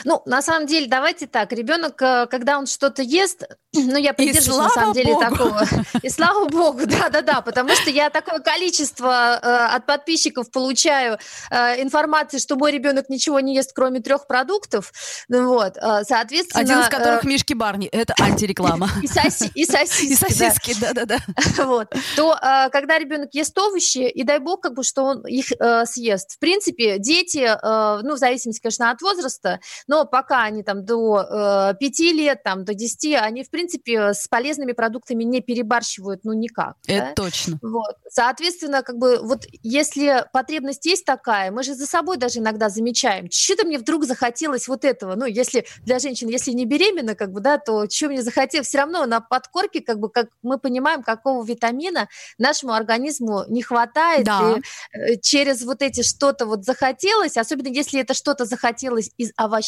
Ну, 0.04 0.22
на 0.26 0.42
самом 0.42 0.66
деле, 0.66 0.86
давайте 0.86 1.26
так, 1.26 1.52
ребенок, 1.52 2.00
э, 2.00 2.26
когда 2.30 2.58
он 2.58 2.66
что-то 2.66 3.02
ест, 3.02 3.44
ну, 3.72 3.96
я 3.96 4.12
придерживаюсь, 4.12 4.64
на 4.64 4.70
самом 4.70 4.92
деле, 4.92 5.12
Богу. 5.12 5.24
такого. 5.24 5.62
И 6.02 6.08
слава 6.08 6.46
богу, 6.46 6.80
да-да-да, 6.86 7.40
потому 7.40 7.70
что 7.70 7.90
я 7.90 8.10
такое 8.10 8.40
количество 8.40 9.38
э, 9.42 9.76
от 9.76 9.86
подписчиков 9.86 10.50
получаю 10.50 11.18
э, 11.50 11.82
информации, 11.82 12.38
что 12.38 12.56
мой 12.56 12.72
ребенок 12.72 13.08
ничего 13.08 13.40
не 13.40 13.54
ест, 13.54 13.72
кроме 13.74 14.00
трех 14.00 14.26
продуктов, 14.26 14.92
ну, 15.28 15.48
вот, 15.48 15.76
э, 15.76 16.04
соответственно... 16.04 16.62
Один 16.62 16.80
из 16.80 16.88
которых 16.88 17.24
э, 17.24 17.28
Мишки 17.28 17.54
Барни, 17.54 17.86
это 17.88 18.14
антиреклама. 18.20 18.88
И, 19.02 19.06
соси, 19.06 19.50
и 19.54 19.64
сосиски. 19.64 20.12
И 20.12 20.14
сосиски, 20.14 20.80
да-да-да. 20.80 21.18
Вот, 21.64 21.94
то, 22.16 22.34
э, 22.34 22.70
когда 22.70 22.98
ребенок 22.98 23.34
ест 23.34 23.56
овощи, 23.58 24.08
и 24.08 24.22
дай 24.24 24.38
бог, 24.38 24.60
как 24.60 24.74
бы, 24.74 24.84
что 24.84 25.04
он 25.04 25.26
их 25.26 25.52
э, 25.58 25.84
съест. 25.86 26.32
В 26.32 26.38
принципе, 26.38 26.98
дети, 26.98 27.38
э, 27.38 28.00
ну, 28.02 28.14
в 28.14 28.18
зависимости, 28.18 28.60
конечно, 28.60 28.90
от 28.90 29.00
возраста, 29.02 29.60
Но 29.86 30.04
пока 30.04 30.44
они 30.44 30.62
там 30.62 30.84
до 30.84 31.72
э, 31.72 31.74
5 31.78 31.98
лет, 32.00 32.42
там, 32.42 32.64
до 32.64 32.74
10, 32.74 33.16
они, 33.20 33.44
в 33.44 33.50
принципе, 33.50 34.14
с 34.14 34.28
полезными 34.28 34.72
продуктами 34.72 35.24
не 35.24 35.40
перебарщивают, 35.40 36.20
ну, 36.24 36.32
никак. 36.32 36.76
Это 36.86 37.06
да? 37.06 37.12
точно. 37.14 37.58
Вот. 37.62 37.96
Соответственно, 38.08 38.82
как 38.82 38.98
бы, 38.98 39.18
вот 39.22 39.46
если 39.62 40.24
потребность 40.32 40.86
есть 40.86 41.04
такая, 41.04 41.50
мы 41.50 41.62
же 41.62 41.74
за 41.74 41.86
собой 41.86 42.16
даже 42.16 42.38
иногда 42.38 42.68
замечаем, 42.68 43.30
что-то 43.30 43.66
мне 43.66 43.78
вдруг 43.78 44.04
захотелось 44.04 44.68
вот 44.68 44.84
этого. 44.84 45.14
Ну, 45.14 45.26
если 45.26 45.66
для 45.82 45.98
женщин, 45.98 46.28
если 46.28 46.52
не 46.52 46.64
беременна, 46.64 47.14
как 47.14 47.32
бы, 47.32 47.40
да, 47.40 47.58
то 47.58 47.88
что 47.88 48.08
мне 48.08 48.22
захотелось, 48.22 48.68
все 48.68 48.78
равно 48.78 49.06
на 49.06 49.20
подкорке, 49.20 49.80
как 49.80 49.98
бы, 49.98 50.10
как 50.10 50.28
мы 50.42 50.58
понимаем, 50.58 51.02
какого 51.02 51.44
витамина 51.44 52.08
нашему 52.38 52.72
организму 52.72 53.44
не 53.48 53.62
хватает. 53.62 54.24
Да. 54.24 54.56
И 54.56 54.96
э, 54.96 55.16
через 55.20 55.64
вот 55.64 55.82
эти 55.82 56.02
что-то 56.02 56.46
вот 56.46 56.64
захотелось, 56.64 57.36
особенно 57.36 57.68
если 57.68 58.00
это 58.00 58.14
что-то 58.14 58.44
захотелось 58.44 59.10
из 59.16 59.32
овощей, 59.36 59.63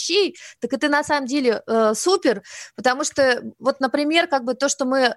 так 0.61 0.73
это 0.73 0.89
на 0.89 1.03
самом 1.05 1.27
деле 1.27 1.63
э, 1.67 1.95
супер, 1.95 2.43
потому 2.75 3.05
что 3.05 3.43
вот, 3.59 3.81
например, 3.81 4.27
как 4.27 4.45
бы 4.45 4.55
то, 4.55 4.69
что 4.69 4.85
мы 4.85 5.01
э, 5.01 5.13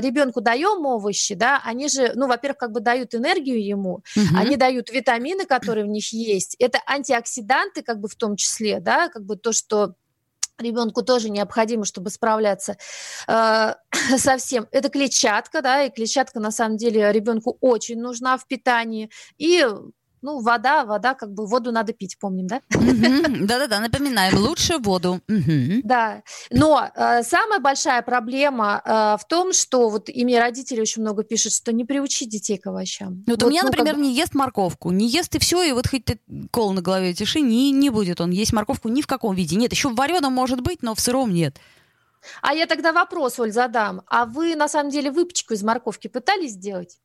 ребенку 0.00 0.40
даем 0.40 0.84
овощи, 0.86 1.34
да, 1.34 1.60
они 1.64 1.88
же, 1.88 2.12
ну, 2.14 2.26
во-первых, 2.26 2.58
как 2.58 2.72
бы 2.72 2.80
дают 2.80 3.14
энергию 3.14 3.64
ему, 3.64 4.02
Мгм. 4.14 4.36
они 4.36 4.56
дают 4.56 4.90
витамины, 4.90 5.46
которые 5.46 5.84
в 5.84 5.88
них 5.88 6.12
есть, 6.12 6.56
это 6.58 6.80
антиоксиданты, 6.86 7.82
как 7.82 8.00
бы 8.00 8.08
в 8.08 8.14
том 8.14 8.36
числе, 8.36 8.80
да, 8.80 9.08
как 9.08 9.24
бы 9.24 9.36
то, 9.36 9.52
что 9.52 9.94
ребенку 10.58 11.02
тоже 11.02 11.30
необходимо, 11.30 11.84
чтобы 11.84 12.10
справляться 12.10 12.76
э, 13.28 13.74
со 14.18 14.36
всем. 14.38 14.66
Это 14.70 14.88
клетчатка, 14.88 15.62
да, 15.62 15.84
и 15.84 15.90
клетчатка 15.90 16.40
на 16.40 16.50
самом 16.50 16.76
деле 16.76 17.12
ребенку 17.12 17.56
очень 17.60 18.00
нужна 18.00 18.36
в 18.38 18.46
питании. 18.46 19.10
И, 19.38 19.66
ну, 20.26 20.40
вода, 20.40 20.84
вода, 20.84 21.14
как 21.14 21.32
бы 21.32 21.46
воду 21.46 21.70
надо 21.70 21.92
пить, 21.92 22.18
помним, 22.18 22.48
да? 22.48 22.60
Да-да-да, 22.70 23.78
напоминаем, 23.78 24.36
лучше 24.36 24.78
воду. 24.78 25.20
Да, 25.84 26.22
но 26.50 26.90
э, 26.94 27.22
самая 27.22 27.60
большая 27.60 28.02
проблема 28.02 28.82
э, 28.84 28.90
в 29.20 29.26
том, 29.28 29.52
что 29.52 29.88
вот 29.88 30.08
и 30.08 30.24
мне 30.24 30.40
родители 30.40 30.80
очень 30.80 31.02
много 31.02 31.22
пишут, 31.22 31.52
что 31.52 31.72
не 31.72 31.84
приучить 31.84 32.28
детей 32.28 32.58
к 32.58 32.66
овощам. 32.66 33.22
Ну, 33.26 33.34
Вот 33.34 33.42
у 33.44 33.50
меня, 33.50 33.62
ну, 33.62 33.68
например, 33.68 33.96
не 33.96 34.12
ест 34.14 34.34
морковку. 34.34 34.90
Не 34.90 35.06
ест 35.06 35.34
и 35.36 35.38
все, 35.38 35.62
и 35.62 35.72
вот 35.72 35.86
хоть 35.86 36.04
ты 36.04 36.18
кол 36.50 36.72
на 36.72 36.82
голове 36.82 37.14
тиши, 37.14 37.40
не, 37.40 37.70
не 37.70 37.90
будет 37.90 38.20
он 38.20 38.30
есть 38.30 38.52
морковку 38.52 38.88
ни 38.88 39.02
в 39.02 39.06
каком 39.06 39.36
виде. 39.36 39.54
Нет, 39.54 39.70
еще 39.72 39.90
в 39.90 39.94
вареном 39.94 40.32
может 40.32 40.60
быть, 40.60 40.82
но 40.82 40.96
в 40.96 41.00
сыром 41.00 41.32
нет. 41.32 41.56
А 42.42 42.52
я 42.52 42.66
тогда 42.66 42.92
вопрос, 42.92 43.38
Оль, 43.38 43.52
задам. 43.52 44.02
А 44.08 44.24
вы 44.24 44.56
на 44.56 44.68
самом 44.68 44.90
деле 44.90 45.12
выпечку 45.12 45.54
из 45.54 45.62
морковки 45.62 46.08
пытались 46.08 46.52
сделать? 46.52 46.98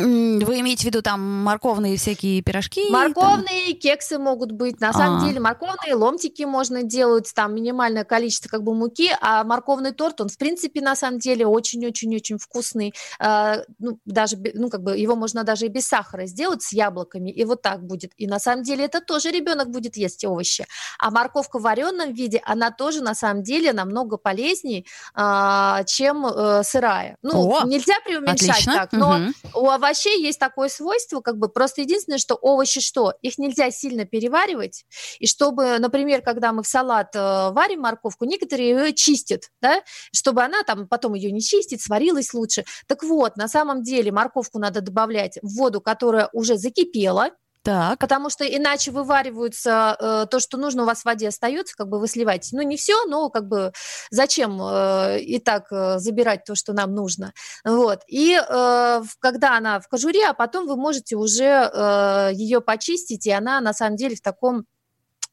Вы 0.00 0.60
имеете 0.60 0.82
в 0.82 0.84
виду 0.86 1.02
там 1.02 1.20
морковные 1.42 1.96
всякие 1.96 2.42
пирожки? 2.42 2.82
там? 2.90 2.92
Морковные 2.92 3.72
кексы 3.72 4.18
могут 4.18 4.52
быть. 4.52 4.80
На 4.80 4.92
самом 4.92 5.22
А. 5.22 5.26
деле 5.26 5.40
морковные 5.40 5.94
ломтики 5.94 6.42
можно 6.42 6.82
делать, 6.82 7.32
там 7.34 7.54
минимальное 7.54 8.04
количество 8.04 8.48
как 8.48 8.62
бы 8.62 8.74
муки, 8.74 9.10
а 9.20 9.44
морковный 9.44 9.92
торт, 9.92 10.20
он 10.20 10.28
в 10.28 10.36
принципе 10.38 10.80
на 10.80 10.94
самом 10.96 11.18
деле 11.18 11.46
очень-очень-очень 11.46 12.38
вкусный. 12.38 12.94
А, 13.18 13.58
ну, 13.78 13.98
даже, 14.04 14.36
ну, 14.54 14.68
как 14.70 14.82
бы 14.82 14.96
его 14.96 15.16
можно 15.16 15.44
даже 15.44 15.66
и 15.66 15.68
без 15.68 15.86
сахара 15.86 16.26
сделать 16.26 16.62
с 16.62 16.72
яблоками, 16.72 17.30
и 17.30 17.44
вот 17.44 17.62
так 17.62 17.82
будет. 17.82 18.12
И 18.16 18.26
на 18.26 18.38
самом 18.38 18.62
деле 18.62 18.84
это 18.84 19.00
тоже 19.00 19.30
ребенок 19.30 19.70
будет 19.70 19.96
есть 19.96 20.24
овощи. 20.24 20.66
А 20.98 21.10
морковка 21.10 21.58
в 21.58 21.62
вареном 21.62 22.12
виде, 22.12 22.40
она 22.44 22.70
тоже 22.70 23.02
на 23.02 23.14
самом 23.14 23.42
деле 23.42 23.72
намного 23.72 24.16
полезнее, 24.16 24.84
а, 25.14 25.82
чем 25.84 26.26
э, 26.26 26.62
сырая. 26.64 27.16
Ну, 27.22 27.50
О, 27.50 27.64
нельзя 27.64 27.94
преуменьшать 28.04 28.50
Отлично. 28.50 28.74
так, 28.74 28.92
но 28.92 29.18
Мгм. 29.18 29.34
у 29.54 29.66
овощей 29.86 30.22
есть 30.22 30.38
такое 30.38 30.68
свойство, 30.68 31.20
как 31.20 31.38
бы 31.38 31.48
просто 31.48 31.82
единственное, 31.82 32.18
что 32.18 32.34
овощи 32.34 32.80
что? 32.80 33.14
Их 33.22 33.38
нельзя 33.38 33.70
сильно 33.70 34.04
переваривать, 34.04 34.84
и 35.18 35.26
чтобы, 35.26 35.78
например, 35.78 36.22
когда 36.22 36.52
мы 36.52 36.62
в 36.62 36.66
салат 36.66 37.14
э, 37.14 37.50
варим 37.52 37.80
морковку, 37.80 38.24
некоторые 38.24 38.70
ее 38.70 38.92
чистят, 38.92 39.50
да, 39.60 39.82
чтобы 40.12 40.42
она 40.42 40.62
там 40.62 40.88
потом 40.88 41.14
ее 41.14 41.30
не 41.30 41.40
чистить, 41.40 41.82
сварилась 41.82 42.34
лучше. 42.34 42.64
Так 42.86 43.02
вот, 43.02 43.36
на 43.36 43.48
самом 43.48 43.82
деле 43.82 44.12
морковку 44.12 44.58
надо 44.58 44.80
добавлять 44.80 45.38
в 45.42 45.56
воду, 45.56 45.80
которая 45.80 46.28
уже 46.32 46.56
закипела, 46.56 47.30
Так. 47.66 47.98
потому 47.98 48.30
что 48.30 48.44
иначе 48.44 48.92
вывариваются 48.92 49.96
э, 49.98 50.26
то, 50.30 50.38
что 50.38 50.56
нужно 50.56 50.84
у 50.84 50.86
вас 50.86 51.02
в 51.02 51.04
воде 51.04 51.26
остается, 51.28 51.74
как 51.76 51.88
бы 51.88 51.98
вы 51.98 52.06
сливаете. 52.06 52.54
Ну, 52.56 52.62
не 52.62 52.76
все, 52.76 53.04
но 53.06 53.28
как 53.28 53.48
бы 53.48 53.72
зачем 54.10 54.60
э, 54.62 55.18
и 55.20 55.40
так 55.40 55.66
э, 55.72 55.98
забирать 55.98 56.44
то, 56.44 56.54
что 56.54 56.72
нам 56.72 56.94
нужно. 56.94 57.32
Вот. 57.64 58.02
И 58.06 58.38
э, 58.38 59.02
когда 59.18 59.56
она 59.56 59.80
в 59.80 59.88
кожуре, 59.88 60.26
а 60.28 60.32
потом 60.32 60.68
вы 60.68 60.76
можете 60.76 61.16
уже 61.16 61.44
э, 61.44 62.30
ее 62.34 62.60
почистить, 62.60 63.26
и 63.26 63.32
она 63.32 63.60
на 63.60 63.72
самом 63.72 63.96
деле 63.96 64.14
в 64.14 64.20
таком 64.20 64.66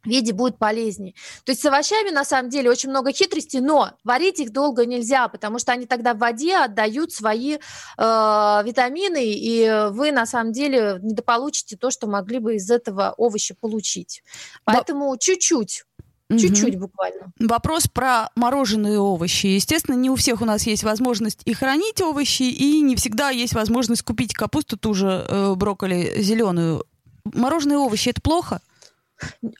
виде 0.05 0.33
будет 0.33 0.57
полезнее. 0.57 1.13
То 1.45 1.51
есть 1.51 1.61
с 1.61 1.65
овощами 1.65 2.09
на 2.09 2.25
самом 2.25 2.49
деле 2.49 2.69
очень 2.69 2.89
много 2.89 3.11
хитростей, 3.11 3.59
но 3.59 3.91
варить 4.03 4.39
их 4.39 4.51
долго 4.51 4.85
нельзя, 4.85 5.27
потому 5.27 5.59
что 5.59 5.71
они 5.71 5.85
тогда 5.85 6.13
в 6.13 6.19
воде 6.19 6.57
отдают 6.57 7.11
свои 7.11 7.55
э, 7.55 7.59
витамины, 7.97 9.23
и 9.23 9.87
вы 9.91 10.11
на 10.11 10.25
самом 10.25 10.51
деле 10.51 10.99
недополучите 11.01 11.77
то, 11.77 11.91
что 11.91 12.07
могли 12.07 12.39
бы 12.39 12.55
из 12.55 12.69
этого 12.69 13.13
овоща 13.17 13.55
получить. 13.59 14.23
Поэтому 14.65 15.15
чуть-чуть, 15.17 15.83
чуть-чуть 16.29 16.77
буквально. 16.77 17.31
Вопрос 17.39 17.87
про 17.87 18.29
мороженые 18.35 18.99
овощи. 18.99 19.47
Естественно, 19.47 19.95
не 19.95 20.09
у 20.09 20.15
всех 20.15 20.41
у 20.41 20.45
нас 20.45 20.65
есть 20.67 20.83
возможность 20.83 21.41
и 21.45 21.53
хранить 21.53 22.01
овощи, 22.01 22.43
и 22.43 22.81
не 22.81 22.95
всегда 22.95 23.29
есть 23.29 23.53
возможность 23.53 24.03
купить 24.03 24.33
капусту, 24.33 24.77
ту 24.77 24.93
же 24.93 25.25
э, 25.27 25.55
брокколи 25.55 26.21
зеленую. 26.21 26.85
Мороженые 27.25 27.77
овощи 27.77 28.09
это 28.09 28.21
плохо? 28.21 28.59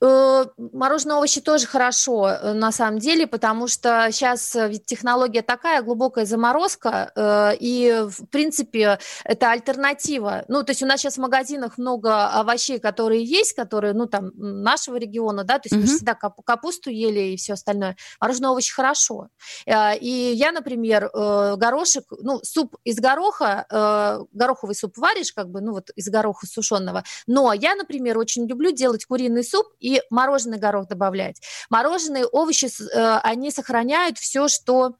Э, 0.02 0.45
Мороженые 0.58 1.15
овощи 1.17 1.41
тоже 1.41 1.65
хорошо, 1.67 2.28
э, 2.30 2.54
на 2.54 2.71
самом 2.71 2.99
деле, 2.99 3.28
потому 3.28 3.67
что 3.67 4.08
сейчас 4.12 4.56
ведь 4.56 4.86
технология 4.86 5.41
такая, 5.41 5.82
глубокая 5.82 6.26
заморозка, 6.26 7.12
э, 7.15 7.56
и, 7.60 8.06
в 8.08 8.26
принципе, 8.28 8.99
это 9.23 9.52
альтернатива. 9.52 10.45
Ну, 10.47 10.63
то 10.63 10.71
есть 10.71 10.84
у 10.84 10.86
нас 10.86 10.99
сейчас 11.02 11.15
в 11.15 11.21
магазинах 11.21 11.78
много 11.78 12.28
овощей, 12.28 12.80
которые 12.80 13.23
есть, 13.23 13.54
которые, 13.54 13.93
ну, 13.93 14.06
там, 14.08 14.32
нашего 14.36 14.97
региона, 14.97 15.43
да, 15.43 15.60
то 15.60 15.67
есть 15.67 15.76
мы 15.76 15.82
же 15.82 15.88
Мгм. 15.88 15.95
всегда 15.97 16.13
кап- 16.15 16.41
капусту 16.45 16.89
ели 16.89 17.34
и 17.34 17.38
все 17.38 17.54
остальное. 17.54 17.95
Мороженые 18.19 18.49
овощи 18.49 18.73
хорошо. 18.73 19.28
Э, 19.65 19.97
И 19.99 20.34
я, 20.34 20.52
например, 20.52 21.10
э, 21.13 21.56
горошек, 21.58 22.06
ну, 22.21 22.39
суп 22.43 22.76
из 22.84 22.97
гороха, 22.99 23.65
э, 23.69 24.19
гороховый 24.34 24.76
суп 24.76 24.97
варишь, 24.97 25.32
как 25.34 25.49
бы, 25.49 25.62
ну, 25.62 25.71
вот 25.73 25.89
из 25.95 26.10
гороха 26.10 26.45
сушеного, 26.47 27.04
но 27.28 27.54
я, 27.54 27.76
например, 27.76 28.17
очень 28.17 28.47
люблю 28.47 28.71
делать 28.71 29.06
куриный 29.06 29.43
суп 29.43 29.52
и 29.79 30.01
мороженый 30.09 30.57
горох 30.57 30.87
добавлять. 30.87 31.41
Мороженые 31.69 32.25
овощи, 32.25 32.65
э, 32.67 33.19
они 33.23 33.51
сохраняют 33.51 34.17
все, 34.17 34.47
что 34.47 34.95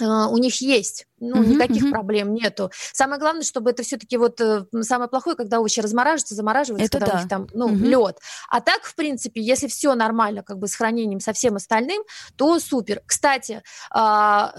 э, 0.00 0.04
у 0.04 0.36
них 0.38 0.60
есть. 0.60 1.06
Ну, 1.20 1.36
Мгм, 1.36 1.50
никаких 1.52 1.82
мгм. 1.84 1.92
проблем 1.92 2.34
нету. 2.34 2.70
Самое 2.92 3.20
главное, 3.20 3.42
чтобы 3.42 3.70
это 3.70 3.82
все-таки 3.82 4.16
вот 4.16 4.40
э, 4.40 4.64
самое 4.82 5.08
плохое, 5.08 5.36
когда 5.36 5.60
овощи 5.60 5.80
размораживаются, 5.80 6.34
замораживаются, 6.34 6.86
Это 6.86 6.98
когда 6.98 7.12
у 7.12 7.14
да. 7.14 7.20
них 7.20 7.28
там, 7.28 7.48
ну, 7.54 7.68
Мгм. 7.68 7.84
лед. 7.84 8.18
А 8.50 8.60
так, 8.60 8.82
в 8.84 8.94
принципе, 8.94 9.40
если 9.40 9.68
все 9.68 9.94
нормально, 9.94 10.42
как 10.42 10.58
бы 10.58 10.68
с 10.68 10.74
хранением, 10.74 11.20
со 11.20 11.32
всем 11.32 11.56
остальным, 11.56 12.02
то 12.36 12.58
супер. 12.58 13.02
Кстати, 13.06 13.62
а, 13.90 14.52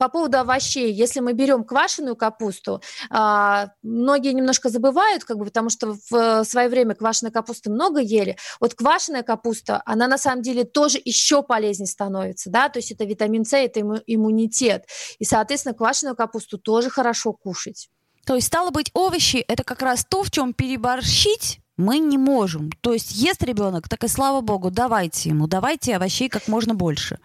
по 0.00 0.08
поводу 0.08 0.38
овощей, 0.38 0.90
если 0.90 1.20
мы 1.20 1.34
берем 1.34 1.62
квашеную 1.62 2.16
капусту, 2.16 2.80
а, 3.10 3.68
многие 3.82 4.32
немножко 4.32 4.70
забывают, 4.70 5.24
как 5.24 5.36
бы, 5.36 5.44
потому 5.44 5.68
что 5.68 5.92
в 5.92 6.14
э, 6.14 6.44
свое 6.44 6.70
время 6.70 6.94
квашеной 6.94 7.30
капусты 7.30 7.70
много 7.70 8.00
ели. 8.00 8.38
Вот 8.60 8.74
квашеная 8.74 9.22
капуста, 9.22 9.82
она 9.84 10.08
на 10.08 10.16
самом 10.16 10.40
деле 10.40 10.64
тоже 10.64 10.98
еще 11.04 11.42
полезнее 11.42 11.86
становится, 11.86 12.48
да, 12.48 12.70
то 12.70 12.78
есть 12.78 12.92
это 12.92 13.04
витамин 13.04 13.44
С, 13.44 13.52
это 13.52 13.80
имму- 13.80 14.02
иммунитет. 14.06 14.86
И, 15.18 15.26
соответственно, 15.26 15.74
квашеную 15.74 16.16
капусту 16.16 16.56
тоже 16.56 16.88
хорошо 16.88 17.34
кушать. 17.34 17.90
То 18.24 18.36
есть, 18.36 18.46
стало 18.46 18.70
быть, 18.70 18.90
овощи 18.94 19.44
это 19.48 19.64
как 19.64 19.82
раз 19.82 20.06
то, 20.08 20.22
в 20.22 20.30
чем 20.30 20.54
переборщить 20.54 21.60
мы 21.76 21.98
не 21.98 22.16
можем. 22.16 22.70
То 22.80 22.94
есть, 22.94 23.12
ест 23.12 23.42
ребенок, 23.42 23.86
так 23.86 24.02
и 24.04 24.08
слава 24.08 24.40
богу, 24.40 24.70
давайте 24.70 25.28
ему, 25.28 25.46
давайте 25.46 25.94
овощей 25.94 26.30
как 26.30 26.48
можно 26.48 26.74
больше. 26.74 27.18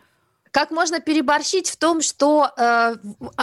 Как 0.55 0.71
можно 0.71 1.01
переборщить 1.01 1.69
в 1.69 1.75
том, 1.75 2.01
что 2.01 2.45
э, 2.45 2.49
а, 2.57 2.95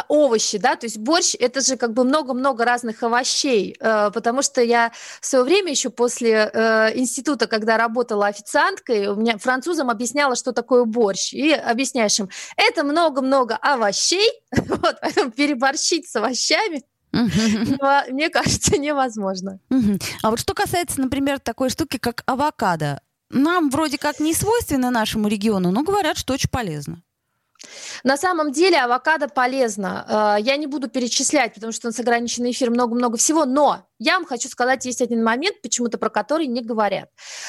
овощи, 0.09 0.57
да, 0.57 0.77
то 0.77 0.87
есть 0.87 0.97
борщ 0.97 1.35
это 1.39 1.61
же 1.61 1.77
как 1.77 1.93
бы 1.93 2.05
много-много 2.05 2.65
разных 2.65 3.03
овощей, 3.03 3.77
э, 3.79 4.11
потому 4.15 4.41
что 4.41 4.63
я 4.63 4.93
в 5.21 5.27
свое 5.27 5.45
время 5.45 5.73
еще 5.73 5.91
после 5.91 6.51
э, 6.51 6.99
института, 6.99 7.47
когда 7.47 7.77
работала 7.77 8.29
официанткой, 8.29 9.09
у 9.09 9.17
меня 9.17 9.37
французам 9.37 9.91
объясняла, 9.91 10.37
что 10.37 10.53
такое 10.53 10.87
борщ, 10.87 11.35
и 11.35 11.53
объясняешь 11.53 12.19
им, 12.19 12.31
это 12.57 12.83
много-много 12.83 13.57
овощей, 13.57 14.31
вот, 14.51 14.97
поэтому 15.03 15.33
переборщить 15.33 16.09
с 16.09 16.17
овощами, 16.17 16.83
мне 18.11 18.31
кажется, 18.31 18.79
невозможно. 18.79 19.61
А 20.23 20.31
вот 20.31 20.41
что 20.41 20.55
касается, 20.55 20.99
например, 20.99 21.41
такой 21.41 21.69
штуки, 21.69 21.99
как 21.99 22.23
авокадо. 22.25 23.03
Нам 23.33 23.71
вроде 23.71 23.97
как 23.99 24.21
не 24.21 24.35
свойственно 24.35 24.91
нашему 24.91 25.27
региону, 25.29 25.71
но 25.71 25.83
говорят, 25.83 26.19
что 26.19 26.35
очень 26.35 26.51
полезно. 26.51 27.03
На 28.05 28.17
самом 28.17 28.53
деле 28.53 28.79
авокадо 28.79 29.29
полезно. 29.29 30.37
Э, 30.39 30.43
Я 30.43 30.57
не 30.57 30.67
буду 30.67 30.89
перечислять, 30.89 31.55
потому 31.55 31.73
что 31.73 31.87
у 31.87 31.91
нас 31.91 31.99
ограниченный 32.01 32.51
эфир 32.51 32.71
много-много 32.71 33.17
всего, 33.17 33.45
но 33.45 33.87
я 34.03 34.15
вам 34.15 34.27
хочу 34.27 34.49
сказать, 34.49 34.85
есть 34.85 35.01
один 35.01 35.23
момент, 35.23 35.63
почему-то 35.63 35.99
про 35.99 36.11
который 36.11 36.47
не 36.47 36.63
говорят. 36.63 37.09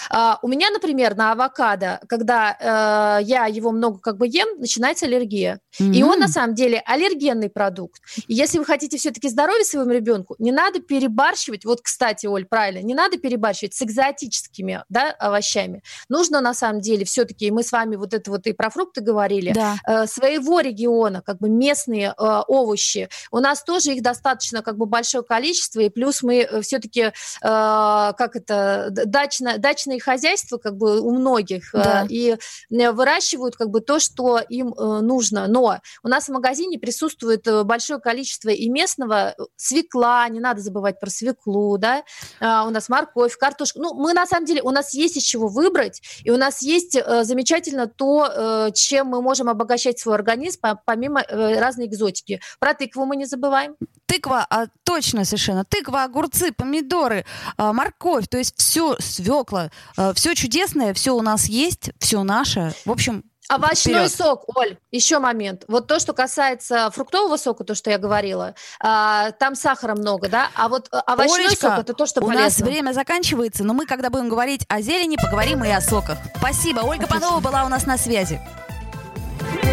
А, 0.10 0.40
у 0.42 0.48
меня, 0.48 0.70
например, 0.70 1.16
на 1.16 1.32
авокадо, 1.32 2.00
когда 2.08 3.20
э, 3.20 3.24
я 3.24 3.46
его 3.46 3.72
много 3.72 4.00
как 4.00 4.18
бы 4.18 4.28
ем, 4.28 4.60
начинается 4.60 5.06
аллергия. 5.06 5.60
Mm-hmm. 5.80 5.94
И 5.94 6.04
он 6.04 6.20
на 6.20 6.28
самом 6.28 6.56
деле 6.56 6.82
аллергенный 6.86 7.50
продукт. 7.50 8.02
И 8.28 8.34
если 8.34 8.60
вы 8.60 8.66
хотите 8.66 8.98
все-таки 8.98 9.30
здоровья 9.30 9.64
своему 9.64 9.92
ребенку, 9.92 10.36
не 10.40 10.52
надо 10.52 10.80
перебарщивать. 10.80 11.66
Вот, 11.66 11.82
кстати, 11.82 12.28
Оль, 12.28 12.46
правильно, 12.46 12.86
не 12.86 12.94
надо 12.94 13.18
перебарщивать 13.18 13.74
с 13.74 13.82
экзотическими 13.82 14.84
да, 14.90 15.12
овощами. 15.12 15.82
Нужно 16.10 16.42
на 16.42 16.54
самом 16.54 16.82
деле 16.82 17.06
все-таки, 17.06 17.50
мы 17.52 17.64
с 17.64 17.72
вами 17.72 17.96
вот 17.96 18.14
это 18.14 18.30
вот 18.30 18.46
и 18.48 18.54
про 18.54 18.70
фрукты 18.70 19.02
говорили, 19.02 19.54
да. 19.54 19.78
э, 19.88 20.08
своего 20.08 20.60
региона, 20.60 21.22
как 21.26 21.40
бы 21.40 21.50
местные 21.50 22.14
э, 22.18 22.42
овощи. 22.48 23.10
У 23.32 23.40
нас 23.40 23.64
тоже 23.64 23.94
их 23.94 24.04
достаточно 24.04 24.62
как 24.62 24.78
бы 24.78 24.86
большое 24.86 25.24
количество, 25.24 25.80
и 25.80 25.90
плюс 25.90 26.22
мы 26.24 26.43
э, 26.50 26.62
все-таки, 26.62 27.02
э, 27.02 27.12
как 27.42 28.36
это, 28.36 28.88
дачно, 28.92 29.58
дачные 29.58 30.00
хозяйства 30.00 30.58
как 30.58 30.76
бы 30.76 31.00
у 31.02 31.12
многих, 31.12 31.74
э, 31.74 31.84
да. 31.84 32.06
и 32.10 32.38
выращивают 32.70 33.56
как 33.56 33.70
бы 33.70 33.82
то, 33.82 34.00
что 34.00 34.40
им 34.40 34.74
нужно. 34.78 35.48
Но 35.48 35.80
у 36.04 36.08
нас 36.08 36.26
в 36.26 36.32
магазине 36.32 36.80
присутствует 36.80 37.48
большое 37.66 38.00
количество 38.00 38.50
и 38.50 38.70
местного 38.70 39.36
свекла, 39.56 40.28
не 40.30 40.40
надо 40.40 40.62
забывать 40.62 41.00
про 41.00 41.10
свеклу, 41.10 41.78
да, 41.78 42.04
э, 42.40 42.46
у 42.66 42.70
нас 42.70 42.90
морковь, 42.90 43.38
картошка. 43.38 43.80
Ну, 43.80 43.94
мы 43.94 44.14
на 44.14 44.26
самом 44.26 44.46
деле, 44.46 44.62
у 44.62 44.72
нас 44.72 44.94
есть 44.94 45.18
из 45.18 45.24
чего 45.24 45.48
выбрать, 45.48 46.02
и 46.24 46.32
у 46.32 46.38
нас 46.38 46.62
есть 46.62 46.94
замечательно 46.94 47.88
то, 47.88 48.70
чем 48.74 49.08
мы 49.08 49.22
можем 49.22 49.50
обогащать 49.50 50.00
свой 50.00 50.16
организм, 50.16 50.60
помимо 50.86 51.24
разной 51.30 51.88
экзотики. 51.88 52.42
Про 52.60 52.74
тыкву 52.74 53.06
мы 53.06 53.16
не 53.16 53.26
забываем. 53.26 53.76
Тыква, 54.14 54.46
а, 54.48 54.68
точно 54.84 55.26
совершенно. 55.26 55.66
Тыква, 55.66 56.04
огурцы, 56.04 56.52
помидоры, 56.52 57.26
а, 57.58 57.74
морковь, 57.74 58.28
то 58.28 58.38
есть 58.38 58.54
все, 58.60 58.96
свекла, 59.00 59.72
а, 59.98 60.14
все 60.14 60.36
чудесное, 60.36 60.94
все 60.94 61.16
у 61.16 61.22
нас 61.24 61.46
есть, 61.46 61.90
все 61.98 62.22
наше. 62.22 62.74
В 62.86 62.92
общем, 62.92 63.24
Овощной 63.50 64.08
Вперед. 64.08 64.12
сок, 64.12 64.44
Оль, 64.56 64.78
еще 64.92 65.20
момент. 65.20 65.66
Вот 65.68 65.88
то, 65.88 66.00
что 66.00 66.14
касается 66.14 66.90
фруктового 66.92 67.38
сока, 67.38 67.64
то, 67.64 67.76
что 67.76 67.90
я 67.90 67.98
говорила, 67.98 68.54
а, 68.80 69.32
там 69.32 69.56
сахара 69.56 69.96
много, 69.96 70.30
да? 70.30 70.50
А 70.56 70.70
вот 70.70 70.88
э, 70.94 70.98
овощной 70.98 71.48
Олечка, 71.48 71.70
сок 71.70 71.80
это 71.80 71.94
то, 71.94 72.06
что 72.06 72.22
у 72.22 72.28
полезно. 72.28 72.42
У 72.42 72.46
нас 72.46 72.60
время 72.60 72.94
заканчивается, 72.94 73.64
но 73.64 73.74
мы, 73.74 73.86
когда 73.86 74.10
будем 74.10 74.30
говорить 74.30 74.64
о 74.70 74.80
зелени, 74.82 75.18
поговорим 75.18 75.64
и 75.64 75.70
о 75.70 75.82
соках. 75.82 76.20
Спасибо. 76.38 76.82
Ольга 76.82 77.08
Панова 77.08 77.42
была 77.42 77.66
у 77.66 77.68
нас 77.68 77.86
на 77.86 77.98
связи. 77.98 78.40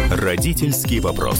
Родительский 0.09 0.99
вопрос. 0.99 1.39